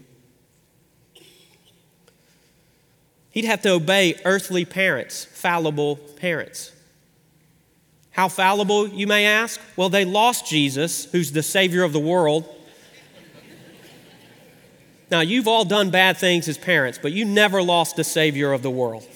He'd 3.31 3.45
have 3.45 3.63
to 3.63 3.71
obey 3.71 4.19
earthly 4.23 4.65
parents, 4.65 5.25
fallible 5.25 5.95
parents. 5.95 6.73
How 8.11 8.27
fallible, 8.27 8.87
you 8.87 9.07
may 9.07 9.25
ask? 9.25 9.59
Well, 9.75 9.89
they 9.89 10.05
lost 10.05 10.45
Jesus, 10.45 11.05
who's 11.05 11.31
the 11.31 11.41
Savior 11.41 11.83
of 11.83 11.91
the 11.91 11.99
world. 11.99 12.47
Now, 15.09 15.21
you've 15.21 15.47
all 15.47 15.65
done 15.65 15.89
bad 15.89 16.17
things 16.17 16.47
as 16.47 16.57
parents, 16.57 16.99
but 17.01 17.13
you 17.13 17.25
never 17.25 17.63
lost 17.63 17.95
the 17.95 18.03
Savior 18.03 18.53
of 18.53 18.61
the 18.61 18.69
world. 18.69 19.07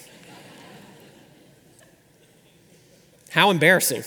How 3.35 3.51
embarrassing. 3.51 4.05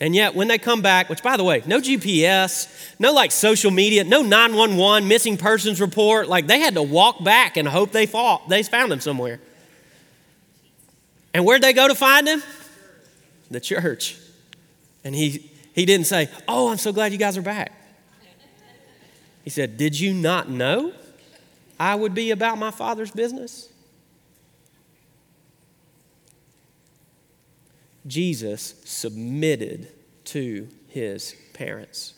And 0.00 0.14
yet, 0.14 0.34
when 0.34 0.48
they 0.48 0.56
come 0.56 0.80
back, 0.80 1.10
which 1.10 1.22
by 1.22 1.36
the 1.36 1.44
way, 1.44 1.62
no 1.66 1.78
GPS, 1.78 2.96
no 2.98 3.12
like 3.12 3.30
social 3.30 3.70
media, 3.70 4.02
no 4.02 4.22
911 4.22 5.06
missing 5.06 5.36
persons 5.36 5.78
report, 5.78 6.28
like 6.28 6.46
they 6.46 6.58
had 6.58 6.72
to 6.74 6.82
walk 6.82 7.22
back 7.22 7.58
and 7.58 7.68
hope 7.68 7.92
they 7.92 8.06
fought, 8.06 8.48
they 8.48 8.62
found 8.62 8.90
him 8.90 9.00
somewhere. 9.00 9.40
And 11.34 11.44
where'd 11.44 11.62
they 11.62 11.74
go 11.74 11.86
to 11.86 11.94
find 11.94 12.26
him? 12.26 12.42
The 13.50 13.60
church. 13.60 14.16
And 15.04 15.14
he, 15.14 15.50
he 15.74 15.84
didn't 15.84 16.06
say, 16.06 16.30
Oh, 16.48 16.70
I'm 16.70 16.78
so 16.78 16.94
glad 16.94 17.12
you 17.12 17.18
guys 17.18 17.36
are 17.36 17.42
back. 17.42 17.72
He 19.44 19.50
said, 19.50 19.76
Did 19.76 20.00
you 20.00 20.14
not 20.14 20.48
know 20.48 20.94
I 21.78 21.94
would 21.94 22.14
be 22.14 22.30
about 22.30 22.56
my 22.56 22.70
father's 22.70 23.10
business? 23.10 23.68
Jesus 28.06 28.74
submitted 28.84 29.88
to 30.24 30.68
his 30.88 31.34
parents. 31.52 32.14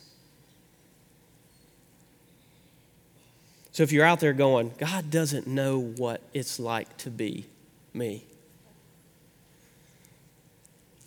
So 3.71 3.83
if 3.83 3.91
you're 3.91 4.05
out 4.05 4.19
there 4.19 4.33
going, 4.33 4.73
God 4.77 5.11
doesn't 5.11 5.47
know 5.47 5.79
what 5.79 6.21
it's 6.33 6.59
like 6.59 6.95
to 6.97 7.09
be 7.09 7.45
me, 7.93 8.23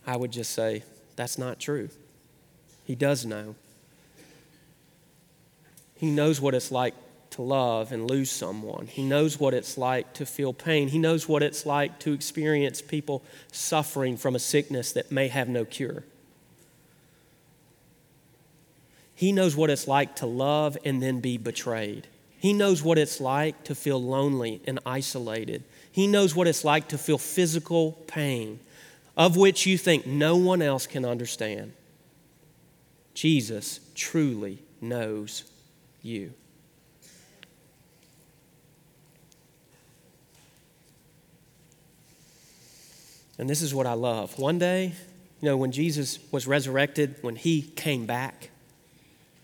I 0.06 0.16
would 0.16 0.30
just 0.30 0.52
say, 0.52 0.82
that's 1.16 1.38
not 1.38 1.58
true. 1.58 1.88
He 2.84 2.94
does 2.94 3.24
know. 3.26 3.54
He 5.96 6.10
knows 6.10 6.40
what 6.40 6.54
it's 6.54 6.70
like 6.70 6.94
to 7.38 7.42
love 7.42 7.92
and 7.92 8.10
lose 8.10 8.32
someone. 8.32 8.88
He 8.88 9.04
knows 9.04 9.38
what 9.38 9.54
it's 9.54 9.78
like 9.78 10.12
to 10.14 10.26
feel 10.26 10.52
pain. 10.52 10.88
He 10.88 10.98
knows 10.98 11.28
what 11.28 11.40
it's 11.40 11.64
like 11.64 12.00
to 12.00 12.12
experience 12.12 12.82
people 12.82 13.22
suffering 13.52 14.16
from 14.16 14.34
a 14.34 14.40
sickness 14.40 14.90
that 14.94 15.12
may 15.12 15.28
have 15.28 15.48
no 15.48 15.64
cure. 15.64 16.02
He 19.14 19.30
knows 19.30 19.54
what 19.54 19.70
it's 19.70 19.86
like 19.86 20.16
to 20.16 20.26
love 20.26 20.76
and 20.84 21.00
then 21.00 21.20
be 21.20 21.38
betrayed. 21.38 22.08
He 22.40 22.52
knows 22.52 22.82
what 22.82 22.98
it's 22.98 23.20
like 23.20 23.62
to 23.64 23.74
feel 23.76 24.02
lonely 24.02 24.60
and 24.66 24.80
isolated. 24.84 25.62
He 25.92 26.08
knows 26.08 26.34
what 26.34 26.48
it's 26.48 26.64
like 26.64 26.88
to 26.88 26.98
feel 26.98 27.18
physical 27.18 27.92
pain, 28.08 28.58
of 29.16 29.36
which 29.36 29.64
you 29.64 29.78
think 29.78 30.08
no 30.08 30.34
one 30.36 30.60
else 30.60 30.88
can 30.88 31.04
understand. 31.04 31.72
Jesus 33.14 33.78
truly 33.94 34.58
knows 34.80 35.44
you. 36.02 36.32
And 43.38 43.48
this 43.48 43.62
is 43.62 43.72
what 43.72 43.86
I 43.86 43.92
love. 43.92 44.38
One 44.38 44.58
day, 44.58 44.92
you 45.40 45.48
know, 45.48 45.56
when 45.56 45.70
Jesus 45.70 46.18
was 46.32 46.46
resurrected, 46.46 47.16
when 47.20 47.36
he 47.36 47.62
came 47.62 48.04
back, 48.04 48.50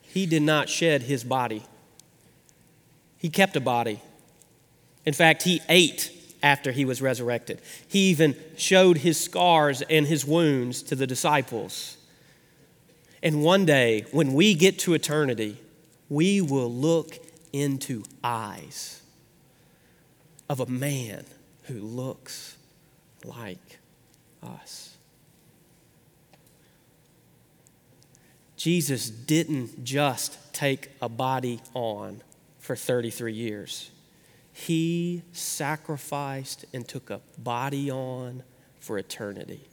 he 0.02 0.26
did 0.26 0.42
not 0.42 0.68
shed 0.68 1.02
his 1.02 1.22
body. 1.24 1.62
He 3.18 3.30
kept 3.30 3.56
a 3.56 3.60
body. 3.60 4.00
In 5.06 5.14
fact, 5.14 5.44
he 5.44 5.62
ate 5.68 6.10
after 6.42 6.72
he 6.72 6.84
was 6.84 7.00
resurrected. 7.00 7.60
He 7.88 8.10
even 8.10 8.36
showed 8.56 8.98
his 8.98 9.18
scars 9.18 9.82
and 9.82 10.06
his 10.06 10.24
wounds 10.24 10.82
to 10.84 10.94
the 10.94 11.06
disciples. 11.06 11.96
And 13.22 13.42
one 13.42 13.64
day, 13.64 14.04
when 14.10 14.34
we 14.34 14.54
get 14.54 14.78
to 14.80 14.94
eternity, 14.94 15.56
we 16.08 16.40
will 16.40 16.70
look 16.70 17.16
into 17.52 18.04
eyes 18.22 19.00
of 20.48 20.60
a 20.60 20.66
man 20.66 21.24
who 21.62 21.80
looks 21.80 22.56
like 23.24 23.78
us. 24.44 24.96
Jesus 28.56 29.10
didn't 29.10 29.84
just 29.84 30.38
take 30.54 30.90
a 31.02 31.08
body 31.08 31.60
on 31.74 32.22
for 32.58 32.76
33 32.76 33.32
years. 33.32 33.90
He 34.52 35.22
sacrificed 35.32 36.64
and 36.72 36.86
took 36.86 37.10
a 37.10 37.20
body 37.36 37.90
on 37.90 38.42
for 38.80 38.96
eternity. 38.96 39.68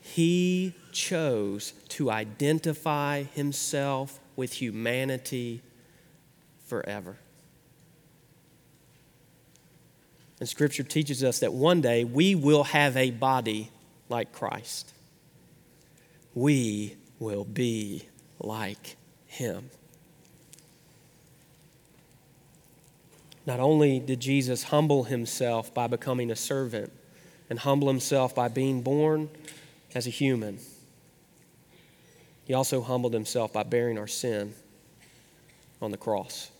He 0.00 0.74
chose 0.92 1.72
to 1.88 2.10
identify 2.10 3.24
himself 3.24 4.20
with 4.36 4.52
humanity 4.54 5.62
forever. 6.66 7.18
And 10.40 10.48
Scripture 10.48 10.82
teaches 10.82 11.22
us 11.22 11.40
that 11.40 11.52
one 11.52 11.80
day 11.80 12.04
we 12.04 12.34
will 12.34 12.64
have 12.64 12.96
a 12.96 13.10
body 13.10 13.70
like 14.08 14.32
Christ. 14.32 14.92
We 16.34 16.96
will 17.18 17.44
be 17.44 18.08
like 18.40 18.96
Him. 19.26 19.70
Not 23.46 23.60
only 23.60 24.00
did 24.00 24.20
Jesus 24.20 24.64
humble 24.64 25.04
himself 25.04 25.72
by 25.74 25.86
becoming 25.86 26.30
a 26.30 26.36
servant 26.36 26.90
and 27.50 27.58
humble 27.58 27.88
himself 27.88 28.34
by 28.34 28.48
being 28.48 28.80
born 28.80 29.28
as 29.94 30.06
a 30.06 30.10
human, 30.10 30.58
he 32.44 32.54
also 32.54 32.80
humbled 32.80 33.12
himself 33.12 33.52
by 33.52 33.62
bearing 33.62 33.98
our 33.98 34.06
sin 34.06 34.54
on 35.80 35.90
the 35.90 35.96
cross. 35.96 36.50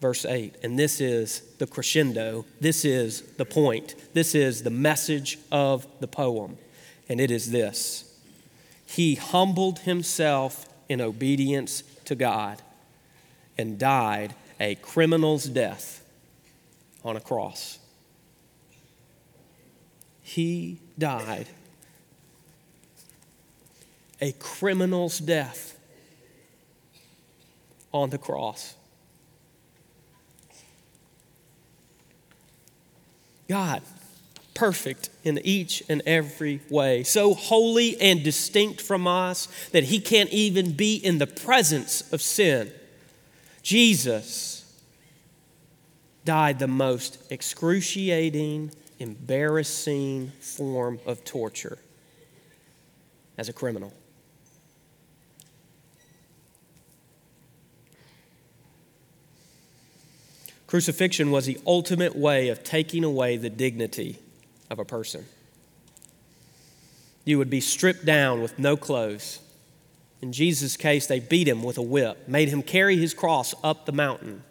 Verse 0.00 0.26
8, 0.26 0.56
and 0.62 0.78
this 0.78 1.00
is 1.00 1.40
the 1.58 1.66
crescendo, 1.66 2.44
this 2.60 2.84
is 2.84 3.22
the 3.38 3.46
point, 3.46 3.94
this 4.12 4.34
is 4.34 4.62
the 4.62 4.70
message 4.70 5.38
of 5.50 5.86
the 6.00 6.06
poem, 6.06 6.58
and 7.08 7.20
it 7.20 7.30
is 7.30 7.50
this 7.50 8.04
He 8.86 9.14
humbled 9.14 9.80
himself 9.80 10.66
in 10.88 11.00
obedience 11.00 11.82
to 12.04 12.14
God 12.14 12.60
and 13.56 13.78
died 13.78 14.34
a 14.60 14.74
criminal's 14.76 15.46
death 15.46 16.04
on 17.02 17.16
a 17.16 17.20
cross. 17.20 17.78
He 20.22 20.80
died 20.98 21.46
a 24.20 24.32
criminal's 24.32 25.18
death 25.18 25.78
on 27.92 28.10
the 28.10 28.18
cross. 28.18 28.74
God, 33.48 33.82
perfect 34.54 35.10
in 35.22 35.38
each 35.44 35.82
and 35.88 36.02
every 36.06 36.60
way, 36.68 37.02
so 37.02 37.34
holy 37.34 38.00
and 38.00 38.22
distinct 38.22 38.80
from 38.80 39.06
us 39.06 39.48
that 39.72 39.84
he 39.84 40.00
can't 40.00 40.30
even 40.30 40.72
be 40.72 40.96
in 40.96 41.18
the 41.18 41.26
presence 41.26 42.12
of 42.12 42.22
sin. 42.22 42.72
Jesus 43.62 44.64
died 46.24 46.58
the 46.58 46.68
most 46.68 47.18
excruciating, 47.30 48.72
embarrassing 48.98 50.32
form 50.40 50.98
of 51.06 51.24
torture 51.24 51.78
as 53.38 53.48
a 53.48 53.52
criminal. 53.52 53.92
Crucifixion 60.66 61.30
was 61.30 61.46
the 61.46 61.58
ultimate 61.66 62.16
way 62.16 62.48
of 62.48 62.64
taking 62.64 63.04
away 63.04 63.36
the 63.36 63.50
dignity 63.50 64.18
of 64.68 64.78
a 64.78 64.84
person. 64.84 65.26
You 67.24 67.38
would 67.38 67.50
be 67.50 67.60
stripped 67.60 68.04
down 68.04 68.42
with 68.42 68.58
no 68.58 68.76
clothes. 68.76 69.40
In 70.20 70.32
Jesus' 70.32 70.76
case, 70.76 71.06
they 71.06 71.20
beat 71.20 71.46
him 71.46 71.62
with 71.62 71.78
a 71.78 71.82
whip, 71.82 72.28
made 72.28 72.48
him 72.48 72.62
carry 72.62 72.96
his 72.96 73.14
cross 73.14 73.54
up 73.62 73.86
the 73.86 73.92
mountain, 73.92 74.42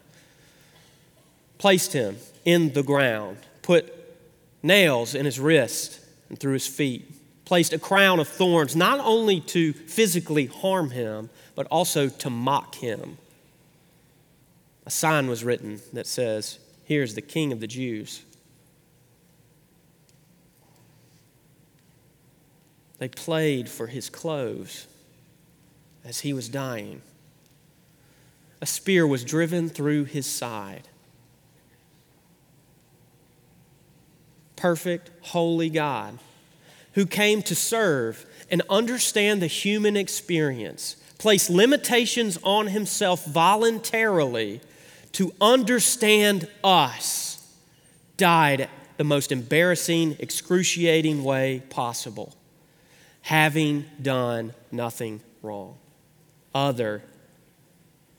placed 1.58 1.94
him 1.94 2.18
in 2.46 2.74
the 2.74 2.84
ground, 2.84 3.38
put 3.62 3.92
nails 4.64 5.16
in 5.16 5.26
his 5.26 5.40
wrist 5.40 6.00
and 6.30 6.40
through 6.40 6.54
his 6.54 6.68
feet, 6.68 7.12
placed 7.46 7.74
a 7.74 7.80
crown 7.80 8.20
of 8.20 8.28
thorns 8.28 8.76
not 8.76 9.00
only 9.00 9.40
to 9.40 9.74
physically 9.74 10.46
harm 10.46 10.92
him, 10.92 11.30
but 11.56 11.68
also 11.68 12.08
to 12.08 12.30
mock 12.30 12.76
him 12.76 13.18
a 14.86 14.92
sign 14.92 15.28
was 15.28 15.44
written 15.44 15.82
that 15.94 16.08
says, 16.08 16.60
Here's 16.84 17.16
the 17.16 17.22
King 17.22 17.52
of 17.52 17.60
the 17.60 17.68
Jews. 17.68 18.24
They 23.00 23.10
played 23.10 23.68
for 23.68 23.88
his 23.88 24.10
clothes 24.10 24.88
as 26.04 26.22
he 26.22 26.32
was 26.32 26.48
dying. 26.48 27.02
A 28.62 28.66
spear 28.66 29.06
was 29.06 29.24
driven 29.24 29.68
through 29.70 30.06
his 30.06 30.26
side. 30.26 30.88
Perfect, 34.56 35.12
holy 35.22 35.70
God 35.70 36.20
who 36.96 37.06
came 37.06 37.42
to 37.44 37.54
serve 37.54 38.26
and 38.50 38.62
understand 38.70 39.42
the 39.42 39.48
human 39.48 39.98
experience, 39.98 40.96
place 41.18 41.50
limitations 41.50 42.40
on 42.42 42.68
himself 42.68 43.26
voluntarily 43.26 44.62
to 45.16 45.34
understand 45.40 46.48
us, 46.62 47.42
died 48.18 48.70
the 48.98 49.04
most 49.06 49.32
embarrassing, 49.32 50.18
excruciating 50.20 51.24
way 51.24 51.64
possible, 51.70 52.36
having 53.22 53.86
done 54.02 54.54
nothing 54.72 55.22
wrong 55.42 55.78
other 56.54 57.02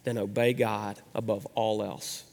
than 0.04 0.16
obey 0.16 0.54
God 0.54 0.98
above 1.14 1.46
all 1.54 1.82
else. 1.82 2.24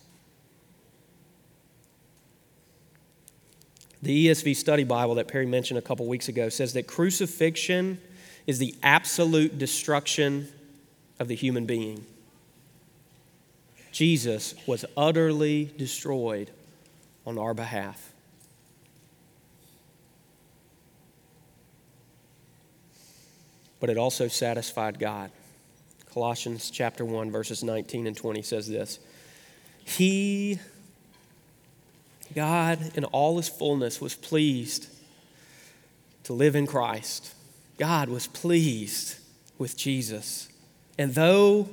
The 4.02 4.28
ESV 4.28 4.56
Study 4.56 4.86
Bible 4.86 5.16
that 5.16 5.28
Perry 5.28 5.46
mentioned 5.46 5.78
a 5.78 5.82
couple 5.82 6.06
weeks 6.08 6.30
ago 6.30 6.48
says 6.48 6.72
that 6.74 6.88
crucifixion 6.88 8.00
is 8.48 8.60
the 8.60 8.76
absolute 8.82 9.58
destruction 9.58 10.48
of 11.20 11.28
the 11.28 11.36
human 11.36 11.66
being. 11.66 12.06
Jesus 13.94 14.56
was 14.66 14.84
utterly 14.98 15.72
destroyed 15.78 16.50
on 17.28 17.38
our 17.38 17.54
behalf. 17.54 18.12
But 23.80 23.92
it 23.92 23.98
also 23.98 24.28
satisfied 24.28 24.98
God. 24.98 25.30
Colossians 26.12 26.72
chapter 26.72 27.06
1 27.06 27.32
verses 27.32 27.64
19 27.64 28.08
and 28.08 28.18
20 28.18 28.42
says 28.42 28.68
this. 28.68 29.00
He 29.86 30.60
God 32.34 32.80
in 32.96 33.04
all 33.06 33.38
his 33.38 33.48
fullness 33.48 34.02
was 34.02 34.16
pleased 34.16 34.88
to 36.24 36.34
live 36.34 36.56
in 36.56 36.66
Christ. 36.66 37.34
God 37.78 38.10
was 38.10 38.26
pleased 38.26 39.18
with 39.60 39.78
Jesus. 39.78 40.50
And 40.98 41.14
though 41.14 41.70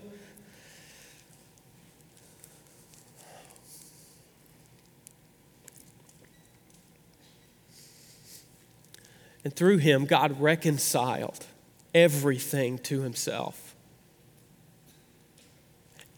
And 9.45 9.55
through 9.55 9.79
him, 9.79 10.05
God 10.05 10.41
reconciled 10.41 11.47
everything 11.95 12.79
to 12.79 13.03
himself. 13.03 13.75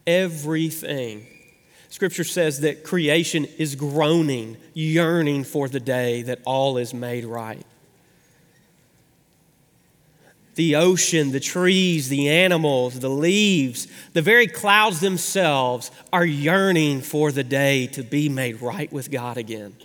Everything. 0.06 1.26
Scripture 1.88 2.24
says 2.24 2.61
that 2.61 2.85
creation 2.85 3.44
is 3.58 3.76
groaning, 3.76 4.56
yearning 4.74 5.44
for 5.44 5.68
the 5.68 5.78
day 5.78 6.22
that 6.22 6.40
all 6.44 6.78
is 6.78 6.92
made 6.92 7.24
right. 7.24 7.64
The 10.54 10.76
ocean, 10.76 11.32
the 11.32 11.40
trees, 11.40 12.08
the 12.08 12.28
animals, 12.28 13.00
the 13.00 13.08
leaves, 13.08 13.88
the 14.12 14.20
very 14.20 14.46
clouds 14.46 15.00
themselves 15.00 15.90
are 16.12 16.26
yearning 16.26 17.00
for 17.00 17.32
the 17.32 17.44
day 17.44 17.87
to 17.88 18.02
be 18.02 18.28
made 18.28 18.61
right 18.61 18.92
with 18.92 19.11
God 19.11 19.38
again. 19.38 19.76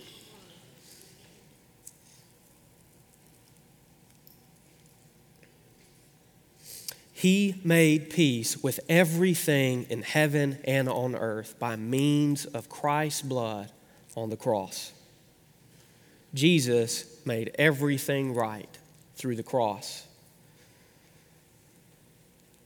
He 7.18 7.60
made 7.64 8.10
peace 8.10 8.62
with 8.62 8.78
everything 8.88 9.86
in 9.90 10.02
heaven 10.02 10.58
and 10.62 10.88
on 10.88 11.16
earth 11.16 11.58
by 11.58 11.74
means 11.74 12.44
of 12.44 12.68
Christ's 12.68 13.22
blood 13.22 13.72
on 14.16 14.30
the 14.30 14.36
cross. 14.36 14.92
Jesus 16.32 17.20
made 17.26 17.50
everything 17.58 18.34
right 18.34 18.68
through 19.16 19.34
the 19.34 19.42
cross. 19.42 20.06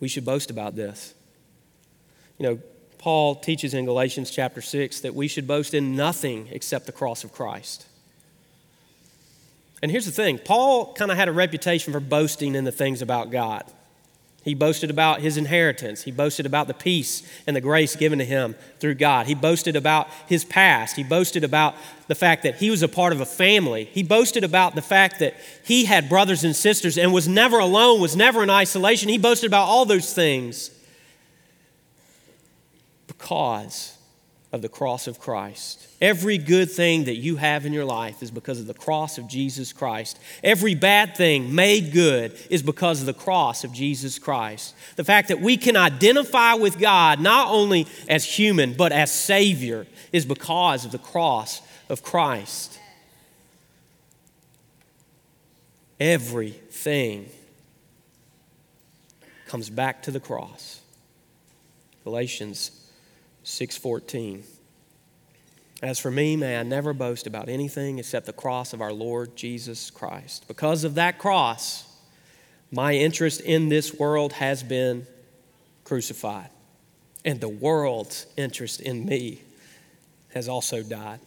We 0.01 0.09
should 0.09 0.27
boast 0.27 0.51
about 0.51 0.77
this. 0.77 1.15
You 2.37 2.51
know, 2.51 2.61
Paul 2.99 3.37
teaches 3.37 3.73
in 3.73 3.87
Galatians 3.87 4.31
chapter 4.31 4.61
6 4.61 5.01
that 5.01 5.15
we 5.15 5.29
should 5.29 5.47
boast 5.47 5.73
in 5.73 5.97
nothing 5.97 6.49
except 6.51 6.85
the 6.85 6.93
cross 6.93 7.25
of 7.25 7.33
Christ. 7.33 7.87
And 9.81 9.91
here's 9.91 10.05
the 10.05 10.13
thing 10.13 10.37
Paul 10.37 10.93
kind 10.93 11.11
of 11.11 11.17
had 11.17 11.29
a 11.29 11.33
reputation 11.33 11.95
for 11.95 12.01
boasting 12.01 12.55
in 12.55 12.65
the 12.65 12.71
things 12.71 13.01
about 13.01 13.31
God. 13.31 13.65
He 14.45 14.55
boasted 14.55 14.91
about 14.91 15.21
his 15.21 15.37
inheritance. 15.37 16.03
He 16.03 16.11
boasted 16.11 16.47
about 16.47 16.67
the 16.67 16.75
peace 16.75 17.23
and 17.47 17.55
the 17.55 17.61
grace 17.61 17.95
given 17.95 18.19
to 18.19 18.25
him 18.25 18.57
through 18.81 18.97
God. 18.97 19.27
He 19.27 19.37
boasted 19.37 19.77
about 19.77 20.09
his 20.27 20.45
past. 20.45 20.97
He 20.97 21.05
boasted 21.05 21.45
about 21.45 21.77
the 22.09 22.17
fact 22.17 22.43
that 22.43 22.57
he 22.57 22.69
was 22.69 22.83
a 22.83 22.89
part 22.89 23.13
of 23.13 23.21
a 23.21 23.27
family. 23.27 23.85
He 23.85 24.03
boasted 24.03 24.43
about 24.43 24.75
the 24.75 24.83
fact 24.83 25.21
that 25.21 25.37
he 25.65 25.85
had 25.85 26.09
brothers 26.09 26.43
and 26.43 26.57
sisters 26.57 26.99
and 26.99 27.13
was 27.13 27.29
never 27.29 27.61
alone, 27.61 28.01
was 28.01 28.17
never 28.17 28.43
in 28.43 28.51
isolation. 28.51 29.09
He 29.09 29.19
boasted 29.19 29.49
about 29.49 29.69
all 29.69 29.85
those 29.85 30.13
things 30.13 30.71
because 33.07 33.97
of 34.53 34.61
the 34.61 34.69
cross 34.69 35.07
of 35.07 35.19
Christ. 35.19 35.87
Every 36.01 36.37
good 36.37 36.71
thing 36.71 37.05
that 37.05 37.17
you 37.17 37.37
have 37.37 37.65
in 37.65 37.73
your 37.73 37.87
life 37.87 38.23
is 38.23 38.31
because 38.31 38.61
of 38.61 38.67
the 38.67 38.75
cross 38.75 39.17
of 39.17 39.27
Jesus 39.27 39.73
Christ. 39.73 40.19
Every 40.45 40.75
bad 40.75 41.17
thing 41.17 41.55
made 41.55 41.91
good 41.91 42.39
is 42.51 42.63
because 42.63 43.01
of 43.01 43.07
the 43.07 43.15
cross 43.15 43.65
of 43.65 43.73
Jesus 43.73 44.19
Christ. 44.19 44.75
The 44.97 45.05
fact 45.05 45.29
that 45.29 45.41
we 45.41 45.57
can 45.57 45.75
identify 45.75 46.53
with 46.53 46.79
God 46.79 47.19
not 47.19 47.49
only 47.49 47.87
as 48.09 48.27
human, 48.27 48.75
but 48.75 48.93
as 48.93 49.11
Savior 49.11 49.87
is 50.13 50.27
because 50.27 50.85
of 50.85 50.93
the 50.93 50.99
cross 50.99 51.63
of 51.89 52.03
Christ. 52.03 52.79
Everything 55.99 57.31
comes 59.47 59.71
back 59.71 60.03
to 60.03 60.11
the 60.11 60.21
cross. 60.21 60.83
Galatians 62.05 62.82
6:14. 63.45 64.45
As 65.83 65.99
for 65.99 66.11
me, 66.11 66.37
may 66.37 66.57
I 66.59 66.63
never 66.63 66.93
boast 66.93 67.27
about 67.27 67.49
anything 67.49 67.99
except 67.99 68.27
the 68.27 68.33
cross 68.33 68.73
of 68.73 68.81
our 68.81 68.93
Lord 68.93 69.35
Jesus 69.35 69.91
Christ. 69.91 70.47
Because 70.47 70.85
of 70.85 70.95
that 70.95 71.19
cross, 71.19 71.85
my 72.71 72.95
interest 72.95 73.41
in 73.41 73.69
this 73.69 73.93
world 73.93 74.35
has 74.35 74.63
been 74.63 75.07
crucified, 75.85 76.51
and 77.25 77.41
the 77.41 77.49
world's 77.49 78.27
interest 78.37 78.81
in 78.81 79.05
me 79.05 79.43
has 80.33 80.49
also 80.49 80.83
died. 80.83 81.21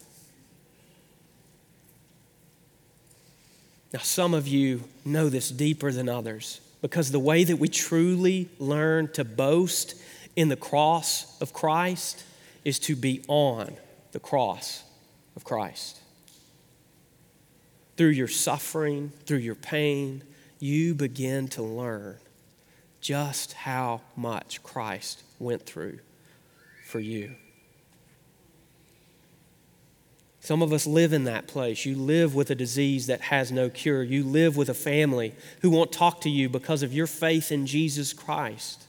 Now, 3.94 4.00
some 4.02 4.34
of 4.34 4.48
you 4.48 4.84
know 5.06 5.30
this 5.30 5.50
deeper 5.50 5.92
than 5.92 6.10
others 6.10 6.60
because 6.82 7.12
the 7.12 7.20
way 7.20 7.44
that 7.44 7.58
we 7.58 7.68
truly 7.68 8.50
learn 8.60 9.08
to 9.14 9.24
boast 9.24 9.96
in 10.36 10.50
the 10.50 10.56
cross 10.56 11.40
of 11.42 11.54
Christ 11.54 12.24
is 12.64 12.80
to 12.80 12.96
be 12.96 13.24
on 13.28 13.78
the 14.12 14.20
cross 14.20 14.84
of 15.36 15.44
Christ. 15.44 16.00
Through 17.98 18.10
your 18.10 18.28
suffering, 18.28 19.12
through 19.26 19.38
your 19.38 19.56
pain, 19.56 20.24
you 20.60 20.94
begin 20.94 21.48
to 21.50 21.64
learn 21.64 22.18
just 23.00 23.54
how 23.54 24.02
much 24.16 24.64
Christ 24.64 25.24
went 25.40 25.66
through 25.66 26.00
for 26.86 27.00
you. 27.00 27.36
Some 30.40 30.62
of 30.62 30.72
us 30.74 30.86
live 30.86 31.12
in 31.12 31.24
that 31.24 31.48
place. 31.48 31.86
You 31.86 31.96
live 31.96 32.36
with 32.36 32.52
a 32.52 32.56
disease 32.56 33.08
that 33.08 33.22
has 33.22 33.52
no 33.52 33.70
cure. 33.70 34.04
You 34.04 34.24
live 34.24 34.56
with 34.56 34.70
a 34.70 34.76
family 34.76 35.34
who 35.62 35.72
won't 35.72 35.92
talk 35.92 36.22
to 36.22 36.30
you 36.30 36.50
because 36.50 36.84
of 36.84 36.94
your 36.94 37.08
faith 37.08 37.52
in 37.52 37.66
Jesus 37.66 38.14
Christ. 38.14 38.84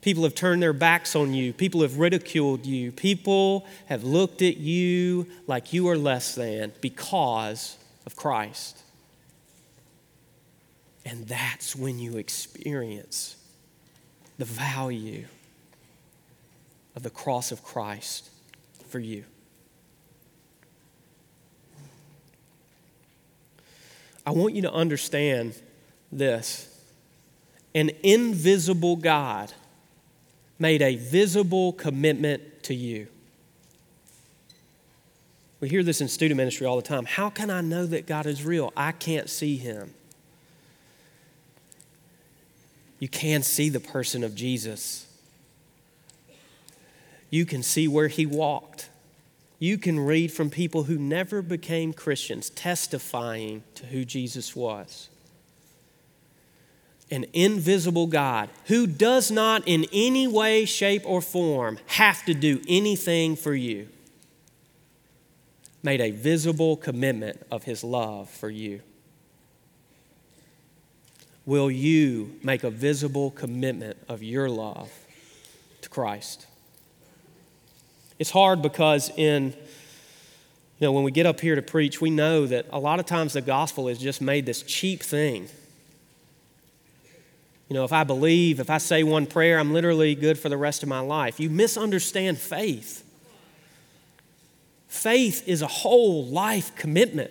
People 0.00 0.22
have 0.22 0.34
turned 0.34 0.62
their 0.62 0.72
backs 0.72 1.16
on 1.16 1.34
you. 1.34 1.52
People 1.52 1.82
have 1.82 1.98
ridiculed 1.98 2.64
you. 2.64 2.92
People 2.92 3.66
have 3.86 4.04
looked 4.04 4.42
at 4.42 4.56
you 4.56 5.26
like 5.46 5.72
you 5.72 5.88
are 5.88 5.98
less 5.98 6.34
than 6.34 6.72
because 6.80 7.76
of 8.06 8.14
Christ. 8.14 8.80
And 11.04 11.26
that's 11.26 11.74
when 11.74 11.98
you 11.98 12.16
experience 12.16 13.36
the 14.38 14.44
value 14.44 15.24
of 16.94 17.02
the 17.02 17.10
cross 17.10 17.50
of 17.50 17.64
Christ 17.64 18.30
for 18.88 18.98
you. 18.98 19.24
I 24.24 24.30
want 24.30 24.54
you 24.54 24.62
to 24.62 24.72
understand 24.72 25.54
this 26.12 26.66
an 27.74 27.90
invisible 28.02 28.96
God 28.96 29.52
made 30.58 30.82
a 30.82 30.96
visible 30.96 31.72
commitment 31.72 32.62
to 32.64 32.74
you. 32.74 33.06
We 35.60 35.68
hear 35.68 35.82
this 35.82 36.00
in 36.00 36.08
student 36.08 36.36
ministry 36.36 36.66
all 36.66 36.76
the 36.76 36.82
time. 36.82 37.04
How 37.04 37.30
can 37.30 37.50
I 37.50 37.60
know 37.60 37.86
that 37.86 38.06
God 38.06 38.26
is 38.26 38.44
real? 38.44 38.72
I 38.76 38.92
can't 38.92 39.28
see 39.28 39.56
him. 39.56 39.94
You 42.98 43.08
can 43.08 43.42
see 43.42 43.68
the 43.68 43.80
person 43.80 44.24
of 44.24 44.34
Jesus. 44.34 45.06
You 47.30 47.44
can 47.44 47.62
see 47.62 47.86
where 47.86 48.08
he 48.08 48.26
walked. 48.26 48.88
You 49.58 49.78
can 49.78 50.00
read 50.00 50.32
from 50.32 50.50
people 50.50 50.84
who 50.84 50.96
never 50.96 51.42
became 51.42 51.92
Christians 51.92 52.50
testifying 52.50 53.64
to 53.74 53.86
who 53.86 54.04
Jesus 54.04 54.54
was. 54.54 55.08
An 57.10 57.24
invisible 57.32 58.06
God 58.06 58.50
who 58.66 58.86
does 58.86 59.30
not 59.30 59.66
in 59.66 59.86
any 59.92 60.26
way, 60.26 60.64
shape, 60.64 61.02
or 61.06 61.22
form 61.22 61.78
have 61.86 62.24
to 62.26 62.34
do 62.34 62.60
anything 62.68 63.34
for 63.34 63.54
you 63.54 63.88
made 65.82 66.00
a 66.00 66.10
visible 66.10 66.76
commitment 66.76 67.40
of 67.50 67.64
his 67.64 67.84
love 67.84 68.28
for 68.28 68.50
you. 68.50 68.80
Will 71.46 71.70
you 71.70 72.38
make 72.42 72.62
a 72.62 72.70
visible 72.70 73.30
commitment 73.30 73.96
of 74.08 74.22
your 74.22 74.50
love 74.50 74.92
to 75.80 75.88
Christ? 75.88 76.46
It's 78.18 78.30
hard 78.30 78.60
because 78.60 79.10
in 79.16 79.54
you 80.78 80.86
know 80.86 80.92
when 80.92 81.04
we 81.04 81.10
get 81.10 81.26
up 81.26 81.40
here 81.40 81.54
to 81.54 81.62
preach, 81.62 82.00
we 82.00 82.10
know 82.10 82.46
that 82.46 82.66
a 82.70 82.78
lot 82.78 83.00
of 83.00 83.06
times 83.06 83.32
the 83.32 83.40
gospel 83.40 83.88
is 83.88 83.98
just 83.98 84.20
made 84.20 84.46
this 84.46 84.62
cheap 84.62 85.02
thing. 85.02 85.48
You 87.68 87.74
know, 87.74 87.84
if 87.84 87.92
I 87.92 88.04
believe, 88.04 88.60
if 88.60 88.70
I 88.70 88.78
say 88.78 89.02
one 89.02 89.26
prayer, 89.26 89.58
I'm 89.58 89.74
literally 89.74 90.14
good 90.14 90.38
for 90.38 90.48
the 90.48 90.56
rest 90.56 90.82
of 90.82 90.88
my 90.88 91.00
life. 91.00 91.38
You 91.38 91.50
misunderstand 91.50 92.38
faith. 92.38 93.04
Faith 94.88 95.46
is 95.46 95.60
a 95.60 95.66
whole 95.66 96.24
life 96.26 96.74
commitment 96.76 97.30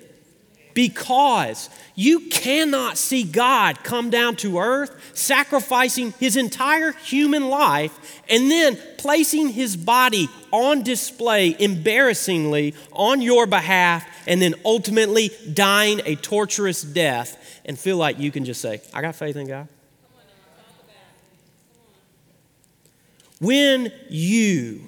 because 0.75 1.71
you 1.95 2.19
cannot 2.29 2.99
see 2.99 3.23
God 3.23 3.83
come 3.83 4.11
down 4.11 4.35
to 4.37 4.59
earth, 4.59 4.95
sacrificing 5.15 6.13
his 6.19 6.37
entire 6.37 6.91
human 6.91 7.49
life, 7.49 8.21
and 8.29 8.51
then 8.51 8.77
placing 8.99 9.49
his 9.49 9.75
body 9.75 10.29
on 10.51 10.83
display 10.83 11.55
embarrassingly 11.57 12.75
on 12.91 13.23
your 13.23 13.47
behalf, 13.47 14.05
and 14.27 14.39
then 14.39 14.53
ultimately 14.63 15.31
dying 15.51 15.99
a 16.05 16.15
torturous 16.15 16.83
death, 16.83 17.59
and 17.65 17.79
feel 17.79 17.97
like 17.97 18.19
you 18.19 18.29
can 18.29 18.45
just 18.45 18.61
say, 18.61 18.79
I 18.93 19.01
got 19.01 19.15
faith 19.15 19.35
in 19.35 19.47
God. 19.47 19.67
When 23.39 23.91
you 24.09 24.87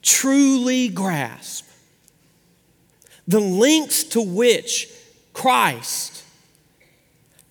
truly 0.00 0.88
grasp 0.88 1.66
the 3.28 3.40
lengths 3.40 4.04
to 4.04 4.22
which 4.22 4.88
Christ 5.32 6.24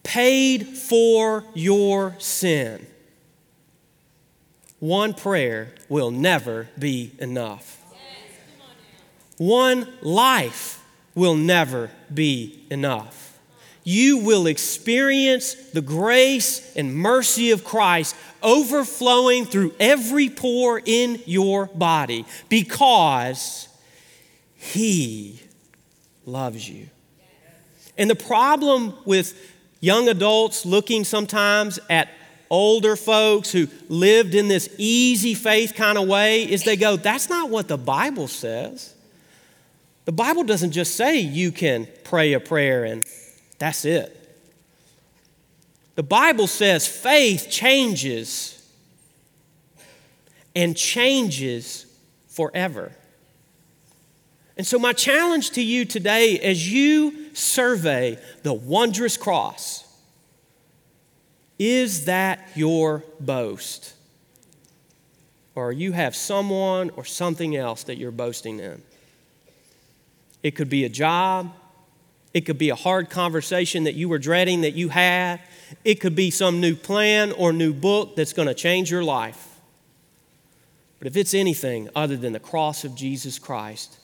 paid 0.03 0.67
for 0.67 1.43
your 1.53 2.15
sin, 2.19 2.85
one 4.79 5.13
prayer 5.13 5.75
will 5.89 6.09
never 6.09 6.67
be 6.77 7.11
enough. 7.19 7.77
One 9.37 9.87
life 10.01 10.83
will 11.15 11.35
never 11.35 11.91
be 12.13 12.63
enough. 12.69 13.39
You 13.83 14.19
will 14.19 14.45
experience 14.47 15.53
the 15.53 15.81
grace 15.81 16.75
and 16.75 16.95
mercy 16.95 17.51
of 17.51 17.63
Christ 17.63 18.15
overflowing 18.43 19.45
through 19.45 19.73
every 19.79 20.29
pore 20.29 20.81
in 20.83 21.21
your 21.25 21.67
body 21.67 22.25
because 22.49 23.67
He 24.55 25.41
loves 26.25 26.67
you. 26.67 26.87
And 27.97 28.09
the 28.09 28.15
problem 28.15 28.93
with 29.05 29.37
young 29.79 30.07
adults 30.07 30.65
looking 30.65 31.03
sometimes 31.03 31.79
at 31.89 32.09
older 32.49 32.95
folks 32.95 33.51
who 33.51 33.67
lived 33.87 34.35
in 34.35 34.47
this 34.47 34.69
easy 34.77 35.33
faith 35.33 35.73
kind 35.73 35.97
of 35.97 36.07
way 36.07 36.43
is 36.43 36.63
they 36.63 36.75
go, 36.75 36.97
that's 36.97 37.29
not 37.29 37.49
what 37.49 37.67
the 37.67 37.77
Bible 37.77 38.27
says. 38.27 38.93
The 40.05 40.11
Bible 40.11 40.43
doesn't 40.43 40.71
just 40.71 40.95
say 40.95 41.19
you 41.19 41.51
can 41.51 41.87
pray 42.03 42.33
a 42.33 42.39
prayer 42.39 42.83
and 42.83 43.03
that's 43.57 43.85
it. 43.85 44.20
The 45.95 46.03
Bible 46.03 46.47
says 46.47 46.87
faith 46.87 47.47
changes 47.49 48.57
and 50.55 50.75
changes 50.75 51.85
forever. 52.27 52.91
And 54.57 54.67
so, 54.67 54.77
my 54.77 54.93
challenge 54.93 55.51
to 55.51 55.61
you 55.61 55.85
today 55.85 56.39
as 56.39 56.71
you 56.71 57.33
survey 57.33 58.19
the 58.43 58.53
wondrous 58.53 59.17
cross 59.17 59.87
is 61.57 62.05
that 62.05 62.49
your 62.55 63.03
boast? 63.19 63.93
Or 65.53 65.71
you 65.71 65.91
have 65.91 66.15
someone 66.15 66.89
or 66.91 67.05
something 67.05 67.55
else 67.55 67.83
that 67.83 67.97
you're 67.97 68.09
boasting 68.09 68.59
in? 68.59 68.81
It 70.41 70.51
could 70.55 70.69
be 70.69 70.85
a 70.85 70.89
job, 70.89 71.53
it 72.33 72.41
could 72.41 72.57
be 72.57 72.69
a 72.69 72.75
hard 72.75 73.09
conversation 73.09 73.83
that 73.83 73.95
you 73.95 74.07
were 74.07 74.19
dreading 74.19 74.61
that 74.61 74.73
you 74.73 74.89
had, 74.89 75.41
it 75.83 75.95
could 75.95 76.15
be 76.15 76.31
some 76.31 76.61
new 76.61 76.75
plan 76.75 77.31
or 77.33 77.51
new 77.51 77.73
book 77.73 78.15
that's 78.15 78.33
going 78.33 78.47
to 78.47 78.53
change 78.53 78.89
your 78.89 79.03
life. 79.03 79.59
But 80.99 81.07
if 81.07 81.17
it's 81.17 81.33
anything 81.33 81.89
other 81.95 82.15
than 82.15 82.33
the 82.33 82.39
cross 82.39 82.83
of 82.83 82.95
Jesus 82.95 83.39
Christ, 83.39 83.97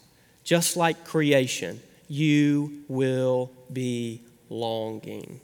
just 0.44 0.76
like 0.76 1.06
creation, 1.06 1.82
you 2.08 2.84
will 2.88 3.52
be 3.72 4.22
longing. 4.50 5.40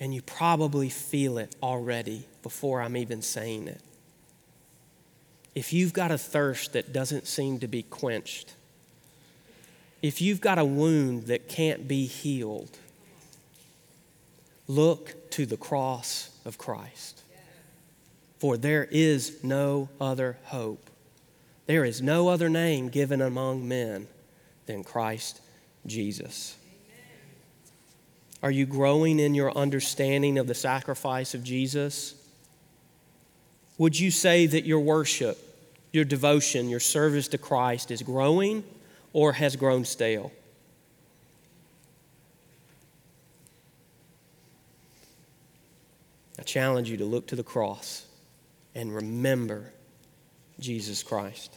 And 0.00 0.14
you 0.14 0.22
probably 0.22 0.88
feel 0.88 1.38
it 1.38 1.54
already 1.62 2.24
before 2.42 2.80
I'm 2.80 2.96
even 2.96 3.20
saying 3.20 3.68
it. 3.68 3.80
If 5.54 5.72
you've 5.72 5.92
got 5.92 6.10
a 6.10 6.18
thirst 6.18 6.72
that 6.74 6.92
doesn't 6.92 7.26
seem 7.26 7.58
to 7.60 7.68
be 7.68 7.82
quenched, 7.82 8.54
if 10.02 10.20
you've 10.20 10.40
got 10.40 10.58
a 10.58 10.64
wound 10.64 11.24
that 11.24 11.48
can't 11.48 11.88
be 11.88 12.06
healed, 12.06 12.76
look 14.68 15.30
to 15.30 15.46
the 15.46 15.56
cross 15.56 16.30
of 16.44 16.58
Christ. 16.58 17.22
For 18.38 18.56
there 18.56 18.84
is 18.84 19.42
no 19.42 19.88
other 20.00 20.38
hope. 20.44 20.90
There 21.66 21.84
is 21.84 22.00
no 22.00 22.28
other 22.28 22.48
name 22.48 22.88
given 22.88 23.20
among 23.20 23.66
men 23.66 24.06
than 24.66 24.84
Christ 24.84 25.40
Jesus. 25.86 26.56
Are 28.42 28.50
you 28.50 28.66
growing 28.66 29.18
in 29.18 29.34
your 29.34 29.56
understanding 29.56 30.38
of 30.38 30.46
the 30.46 30.54
sacrifice 30.54 31.34
of 31.34 31.42
Jesus? 31.42 32.14
Would 33.78 33.98
you 33.98 34.10
say 34.10 34.46
that 34.46 34.64
your 34.64 34.80
worship, 34.80 35.38
your 35.92 36.04
devotion, 36.04 36.68
your 36.68 36.80
service 36.80 37.28
to 37.28 37.38
Christ 37.38 37.90
is 37.90 38.02
growing 38.02 38.64
or 39.12 39.32
has 39.32 39.54
grown 39.56 39.84
stale? 39.84 40.32
I 46.38 46.42
challenge 46.42 46.90
you 46.90 46.96
to 46.98 47.04
look 47.04 47.28
to 47.28 47.36
the 47.36 47.42
cross 47.42 48.06
and 48.74 48.94
remember 48.94 49.72
Jesus 50.60 51.02
Christ. 51.02 51.54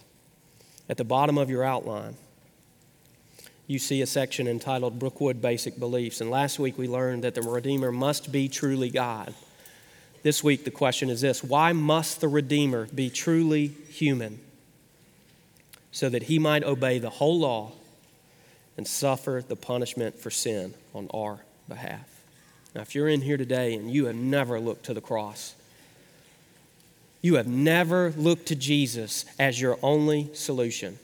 At 0.90 0.98
the 0.98 1.04
bottom 1.04 1.38
of 1.38 1.50
your 1.50 1.64
outline, 1.64 2.16
you 3.66 3.80
see 3.80 4.02
a 4.02 4.06
section 4.08 4.48
entitled 4.48 5.00
Brookwood 5.00 5.42
Basic 5.42 5.80
Beliefs. 5.80 6.20
And 6.20 6.30
last 6.30 6.60
week 6.60 6.78
we 6.78 6.88
learned 6.88 7.24
that 7.24 7.36
the 7.36 7.42
Redeemer 7.42 7.92
must 7.92 8.32
be 8.32 8.48
truly 8.48 8.90
God. 8.90 9.34
This 10.24 10.44
week 10.44 10.66
the 10.66 10.72
question 10.72 11.10
is 11.10 11.22
this 11.22 11.44
Why 11.44 11.74
must 11.74 12.22
the 12.22 12.28
Redeemer 12.28 12.88
be 12.94 13.10
truly 13.10 13.68
human? 13.68 14.40
So 15.92 16.10
that 16.10 16.24
he 16.24 16.40
might 16.40 16.64
obey 16.64 17.00
the 17.00 17.10
whole 17.10 17.40
law 17.40 17.74
and 18.78 18.88
suffer 18.88 19.44
the 19.46 19.56
punishment 19.56 20.18
for 20.18 20.30
sin 20.30 20.74
on 20.94 21.10
our 21.14 21.40
behalf. 21.68 22.08
Now, 22.74 22.82
if 22.82 22.96
you're 22.96 23.10
in 23.10 23.22
here 23.22 23.36
today 23.36 23.74
and 23.74 23.92
you 23.92 24.06
have 24.06 24.16
never 24.16 24.60
looked 24.60 24.86
to 24.86 24.94
the 24.94 25.02
cross, 25.02 25.56
you 27.22 27.36
have 27.36 27.48
never 27.48 28.14
looked 28.16 28.48
to 28.48 28.56
Jesus 28.56 29.26
as 29.38 29.60
your 29.60 29.78
only 29.84 30.30
solution, 30.34 30.98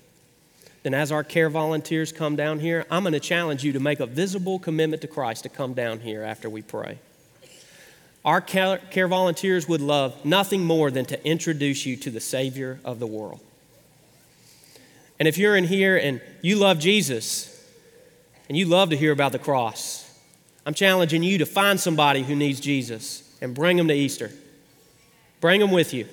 then 0.84 0.94
as 0.94 1.12
our 1.12 1.24
care 1.24 1.50
volunteers 1.50 2.14
come 2.14 2.38
down 2.38 2.60
here, 2.60 2.86
I'm 2.90 3.04
going 3.04 3.12
to 3.14 3.20
challenge 3.20 3.64
you 3.64 3.74
to 3.74 3.80
make 3.80 4.00
a 4.00 4.06
visible 4.06 4.58
commitment 4.58 5.02
to 5.02 5.08
Christ 5.08 5.44
to 5.44 5.50
come 5.50 5.74
down 5.74 6.00
here 6.00 6.24
after 6.24 6.50
we 6.50 6.62
pray. 6.62 7.00
Our 8.28 8.42
care, 8.42 8.80
care 8.92 9.08
volunteers 9.08 9.70
would 9.70 9.80
love 9.80 10.26
nothing 10.26 10.66
more 10.66 10.92
than 10.92 11.06
to 11.06 11.26
introduce 11.26 11.86
you 11.86 11.96
to 11.96 12.12
the 12.12 12.20
Savior 12.20 12.78
of 12.84 13.00
the 13.00 13.08
world. 13.08 13.40
And 15.18 15.30
if 15.30 15.38
you're 15.38 15.56
in 15.56 15.64
here 15.64 15.96
and 15.96 16.20
you 16.42 16.58
love 16.58 16.78
Jesus 16.78 17.66
and 18.50 18.58
you 18.58 18.66
love 18.66 18.90
to 18.90 18.98
hear 18.98 19.14
about 19.14 19.32
the 19.32 19.40
cross, 19.40 20.14
I'm 20.66 20.74
challenging 20.74 21.24
you 21.24 21.38
to 21.38 21.46
find 21.46 21.80
somebody 21.80 22.22
who 22.22 22.36
needs 22.36 22.60
Jesus 22.60 23.24
and 23.40 23.56
bring 23.56 23.78
them 23.78 23.88
to 23.88 23.94
Easter. 23.94 24.30
Bring 25.40 25.62
them 25.62 25.72
with 25.72 25.94
you. 25.94 26.06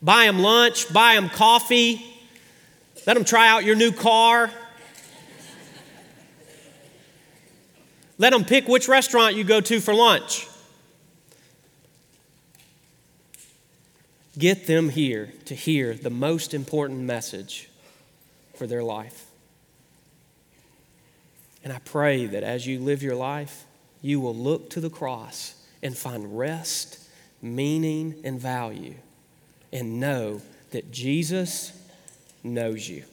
Buy 0.00 0.24
them 0.24 0.38
lunch, 0.38 0.90
buy 0.90 1.16
them 1.16 1.28
coffee, 1.28 2.02
let 3.06 3.12
them 3.12 3.26
try 3.26 3.46
out 3.46 3.66
your 3.66 3.76
new 3.76 3.92
car. 3.92 4.50
Let 8.16 8.32
them 8.32 8.46
pick 8.46 8.68
which 8.68 8.88
restaurant 8.88 9.36
you 9.36 9.44
go 9.44 9.60
to 9.60 9.78
for 9.78 9.92
lunch. 9.92 10.48
Get 14.38 14.66
them 14.66 14.88
here 14.88 15.32
to 15.44 15.54
hear 15.54 15.94
the 15.94 16.10
most 16.10 16.54
important 16.54 17.00
message 17.00 17.68
for 18.54 18.66
their 18.66 18.82
life. 18.82 19.26
And 21.62 21.72
I 21.72 21.78
pray 21.78 22.26
that 22.26 22.42
as 22.42 22.66
you 22.66 22.80
live 22.80 23.02
your 23.02 23.14
life, 23.14 23.64
you 24.00 24.20
will 24.20 24.34
look 24.34 24.70
to 24.70 24.80
the 24.80 24.90
cross 24.90 25.54
and 25.82 25.96
find 25.96 26.38
rest, 26.38 26.98
meaning, 27.40 28.20
and 28.24 28.40
value, 28.40 28.94
and 29.72 30.00
know 30.00 30.40
that 30.70 30.90
Jesus 30.90 31.72
knows 32.42 32.88
you. 32.88 33.04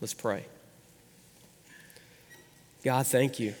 Let's 0.00 0.14
pray. 0.14 0.46
God, 2.84 3.06
thank 3.06 3.38
you. 3.38 3.54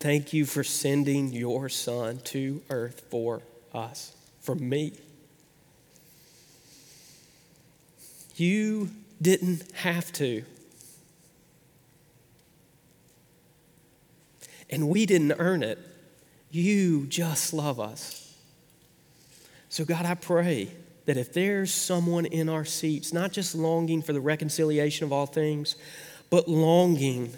Thank 0.00 0.32
you 0.32 0.44
for 0.44 0.64
sending 0.64 1.32
your 1.32 1.68
Son 1.68 2.18
to 2.24 2.62
earth 2.68 3.02
for 3.10 3.42
us, 3.72 4.15
for 4.46 4.54
me. 4.54 4.92
You 8.36 8.90
didn't 9.20 9.64
have 9.72 10.12
to. 10.14 10.44
And 14.70 14.88
we 14.88 15.04
didn't 15.04 15.32
earn 15.32 15.64
it. 15.64 15.78
You 16.50 17.06
just 17.06 17.52
love 17.52 17.80
us. 17.80 18.34
So, 19.68 19.84
God, 19.84 20.06
I 20.06 20.14
pray 20.14 20.70
that 21.06 21.16
if 21.16 21.32
there's 21.32 21.74
someone 21.74 22.24
in 22.24 22.48
our 22.48 22.64
seats, 22.64 23.12
not 23.12 23.32
just 23.32 23.54
longing 23.54 24.00
for 24.00 24.12
the 24.12 24.20
reconciliation 24.20 25.04
of 25.04 25.12
all 25.12 25.26
things, 25.26 25.74
but 26.30 26.48
longing 26.48 27.32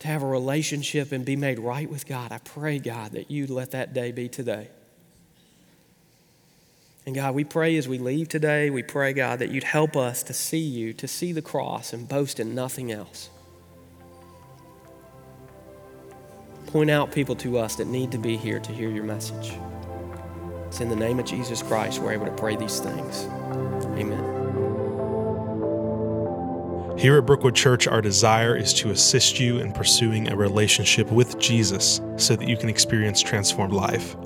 to 0.00 0.08
have 0.08 0.22
a 0.22 0.26
relationship 0.26 1.12
and 1.12 1.24
be 1.24 1.36
made 1.36 1.60
right 1.60 1.88
with 1.88 2.06
God, 2.06 2.32
I 2.32 2.38
pray, 2.38 2.80
God, 2.80 3.12
that 3.12 3.30
you'd 3.30 3.50
let 3.50 3.70
that 3.70 3.94
day 3.94 4.10
be 4.10 4.28
today. 4.28 4.68
And 7.06 7.14
God, 7.14 7.36
we 7.36 7.44
pray 7.44 7.76
as 7.76 7.86
we 7.86 7.98
leave 7.98 8.28
today, 8.28 8.68
we 8.68 8.82
pray, 8.82 9.12
God, 9.12 9.38
that 9.38 9.50
you'd 9.50 9.62
help 9.62 9.96
us 9.96 10.24
to 10.24 10.32
see 10.32 10.58
you, 10.58 10.92
to 10.94 11.06
see 11.06 11.30
the 11.30 11.40
cross 11.40 11.92
and 11.92 12.08
boast 12.08 12.40
in 12.40 12.52
nothing 12.52 12.90
else. 12.90 13.30
Point 16.66 16.90
out 16.90 17.12
people 17.12 17.36
to 17.36 17.58
us 17.58 17.76
that 17.76 17.86
need 17.86 18.10
to 18.10 18.18
be 18.18 18.36
here 18.36 18.58
to 18.58 18.72
hear 18.72 18.90
your 18.90 19.04
message. 19.04 19.52
It's 20.66 20.80
in 20.80 20.88
the 20.88 20.96
name 20.96 21.20
of 21.20 21.26
Jesus 21.26 21.62
Christ 21.62 22.00
we're 22.00 22.12
able 22.12 22.26
to 22.26 22.32
pray 22.32 22.56
these 22.56 22.80
things. 22.80 23.26
Amen. 23.96 24.34
Here 26.98 27.18
at 27.18 27.26
Brookwood 27.26 27.54
Church, 27.54 27.86
our 27.86 28.02
desire 28.02 28.56
is 28.56 28.74
to 28.74 28.90
assist 28.90 29.38
you 29.38 29.58
in 29.58 29.72
pursuing 29.72 30.32
a 30.32 30.36
relationship 30.36 31.12
with 31.12 31.38
Jesus 31.38 32.00
so 32.16 32.34
that 32.34 32.48
you 32.48 32.56
can 32.56 32.68
experience 32.68 33.22
transformed 33.22 33.74
life. 33.74 34.16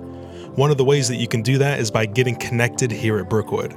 One 0.61 0.71
of 0.71 0.77
the 0.77 0.85
ways 0.85 1.09
that 1.09 1.17
you 1.17 1.27
can 1.27 1.41
do 1.41 1.57
that 1.57 1.81
is 1.81 1.91
by 1.91 2.05
getting 2.05 2.37
connected 2.37 2.91
here 2.91 3.19
at 3.19 3.31
Brookwood. 3.31 3.75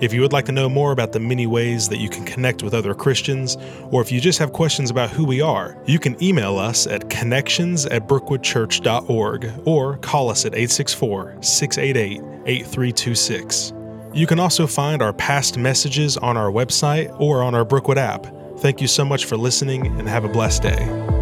If 0.00 0.12
you 0.12 0.20
would 0.20 0.32
like 0.32 0.46
to 0.46 0.52
know 0.52 0.68
more 0.68 0.90
about 0.90 1.12
the 1.12 1.20
many 1.20 1.46
ways 1.46 1.88
that 1.90 1.98
you 1.98 2.08
can 2.08 2.24
connect 2.24 2.64
with 2.64 2.74
other 2.74 2.92
Christians, 2.92 3.56
or 3.92 4.02
if 4.02 4.10
you 4.10 4.20
just 4.20 4.40
have 4.40 4.52
questions 4.52 4.90
about 4.90 5.10
who 5.10 5.24
we 5.24 5.40
are, 5.40 5.80
you 5.86 6.00
can 6.00 6.20
email 6.20 6.58
us 6.58 6.88
at 6.88 7.08
connections 7.08 7.86
at 7.86 8.08
brookwoodchurch.org 8.08 9.52
or 9.64 9.96
call 9.98 10.28
us 10.28 10.44
at 10.44 10.54
864 10.54 11.36
688 11.40 12.20
8326. 12.46 13.72
You 14.12 14.26
can 14.26 14.40
also 14.40 14.66
find 14.66 15.02
our 15.02 15.12
past 15.12 15.56
messages 15.56 16.16
on 16.16 16.36
our 16.36 16.50
website 16.50 17.14
or 17.20 17.44
on 17.44 17.54
our 17.54 17.64
Brookwood 17.64 17.96
app. 17.96 18.26
Thank 18.58 18.80
you 18.80 18.88
so 18.88 19.04
much 19.04 19.26
for 19.26 19.36
listening 19.36 19.86
and 20.00 20.08
have 20.08 20.24
a 20.24 20.28
blessed 20.28 20.62
day. 20.62 21.13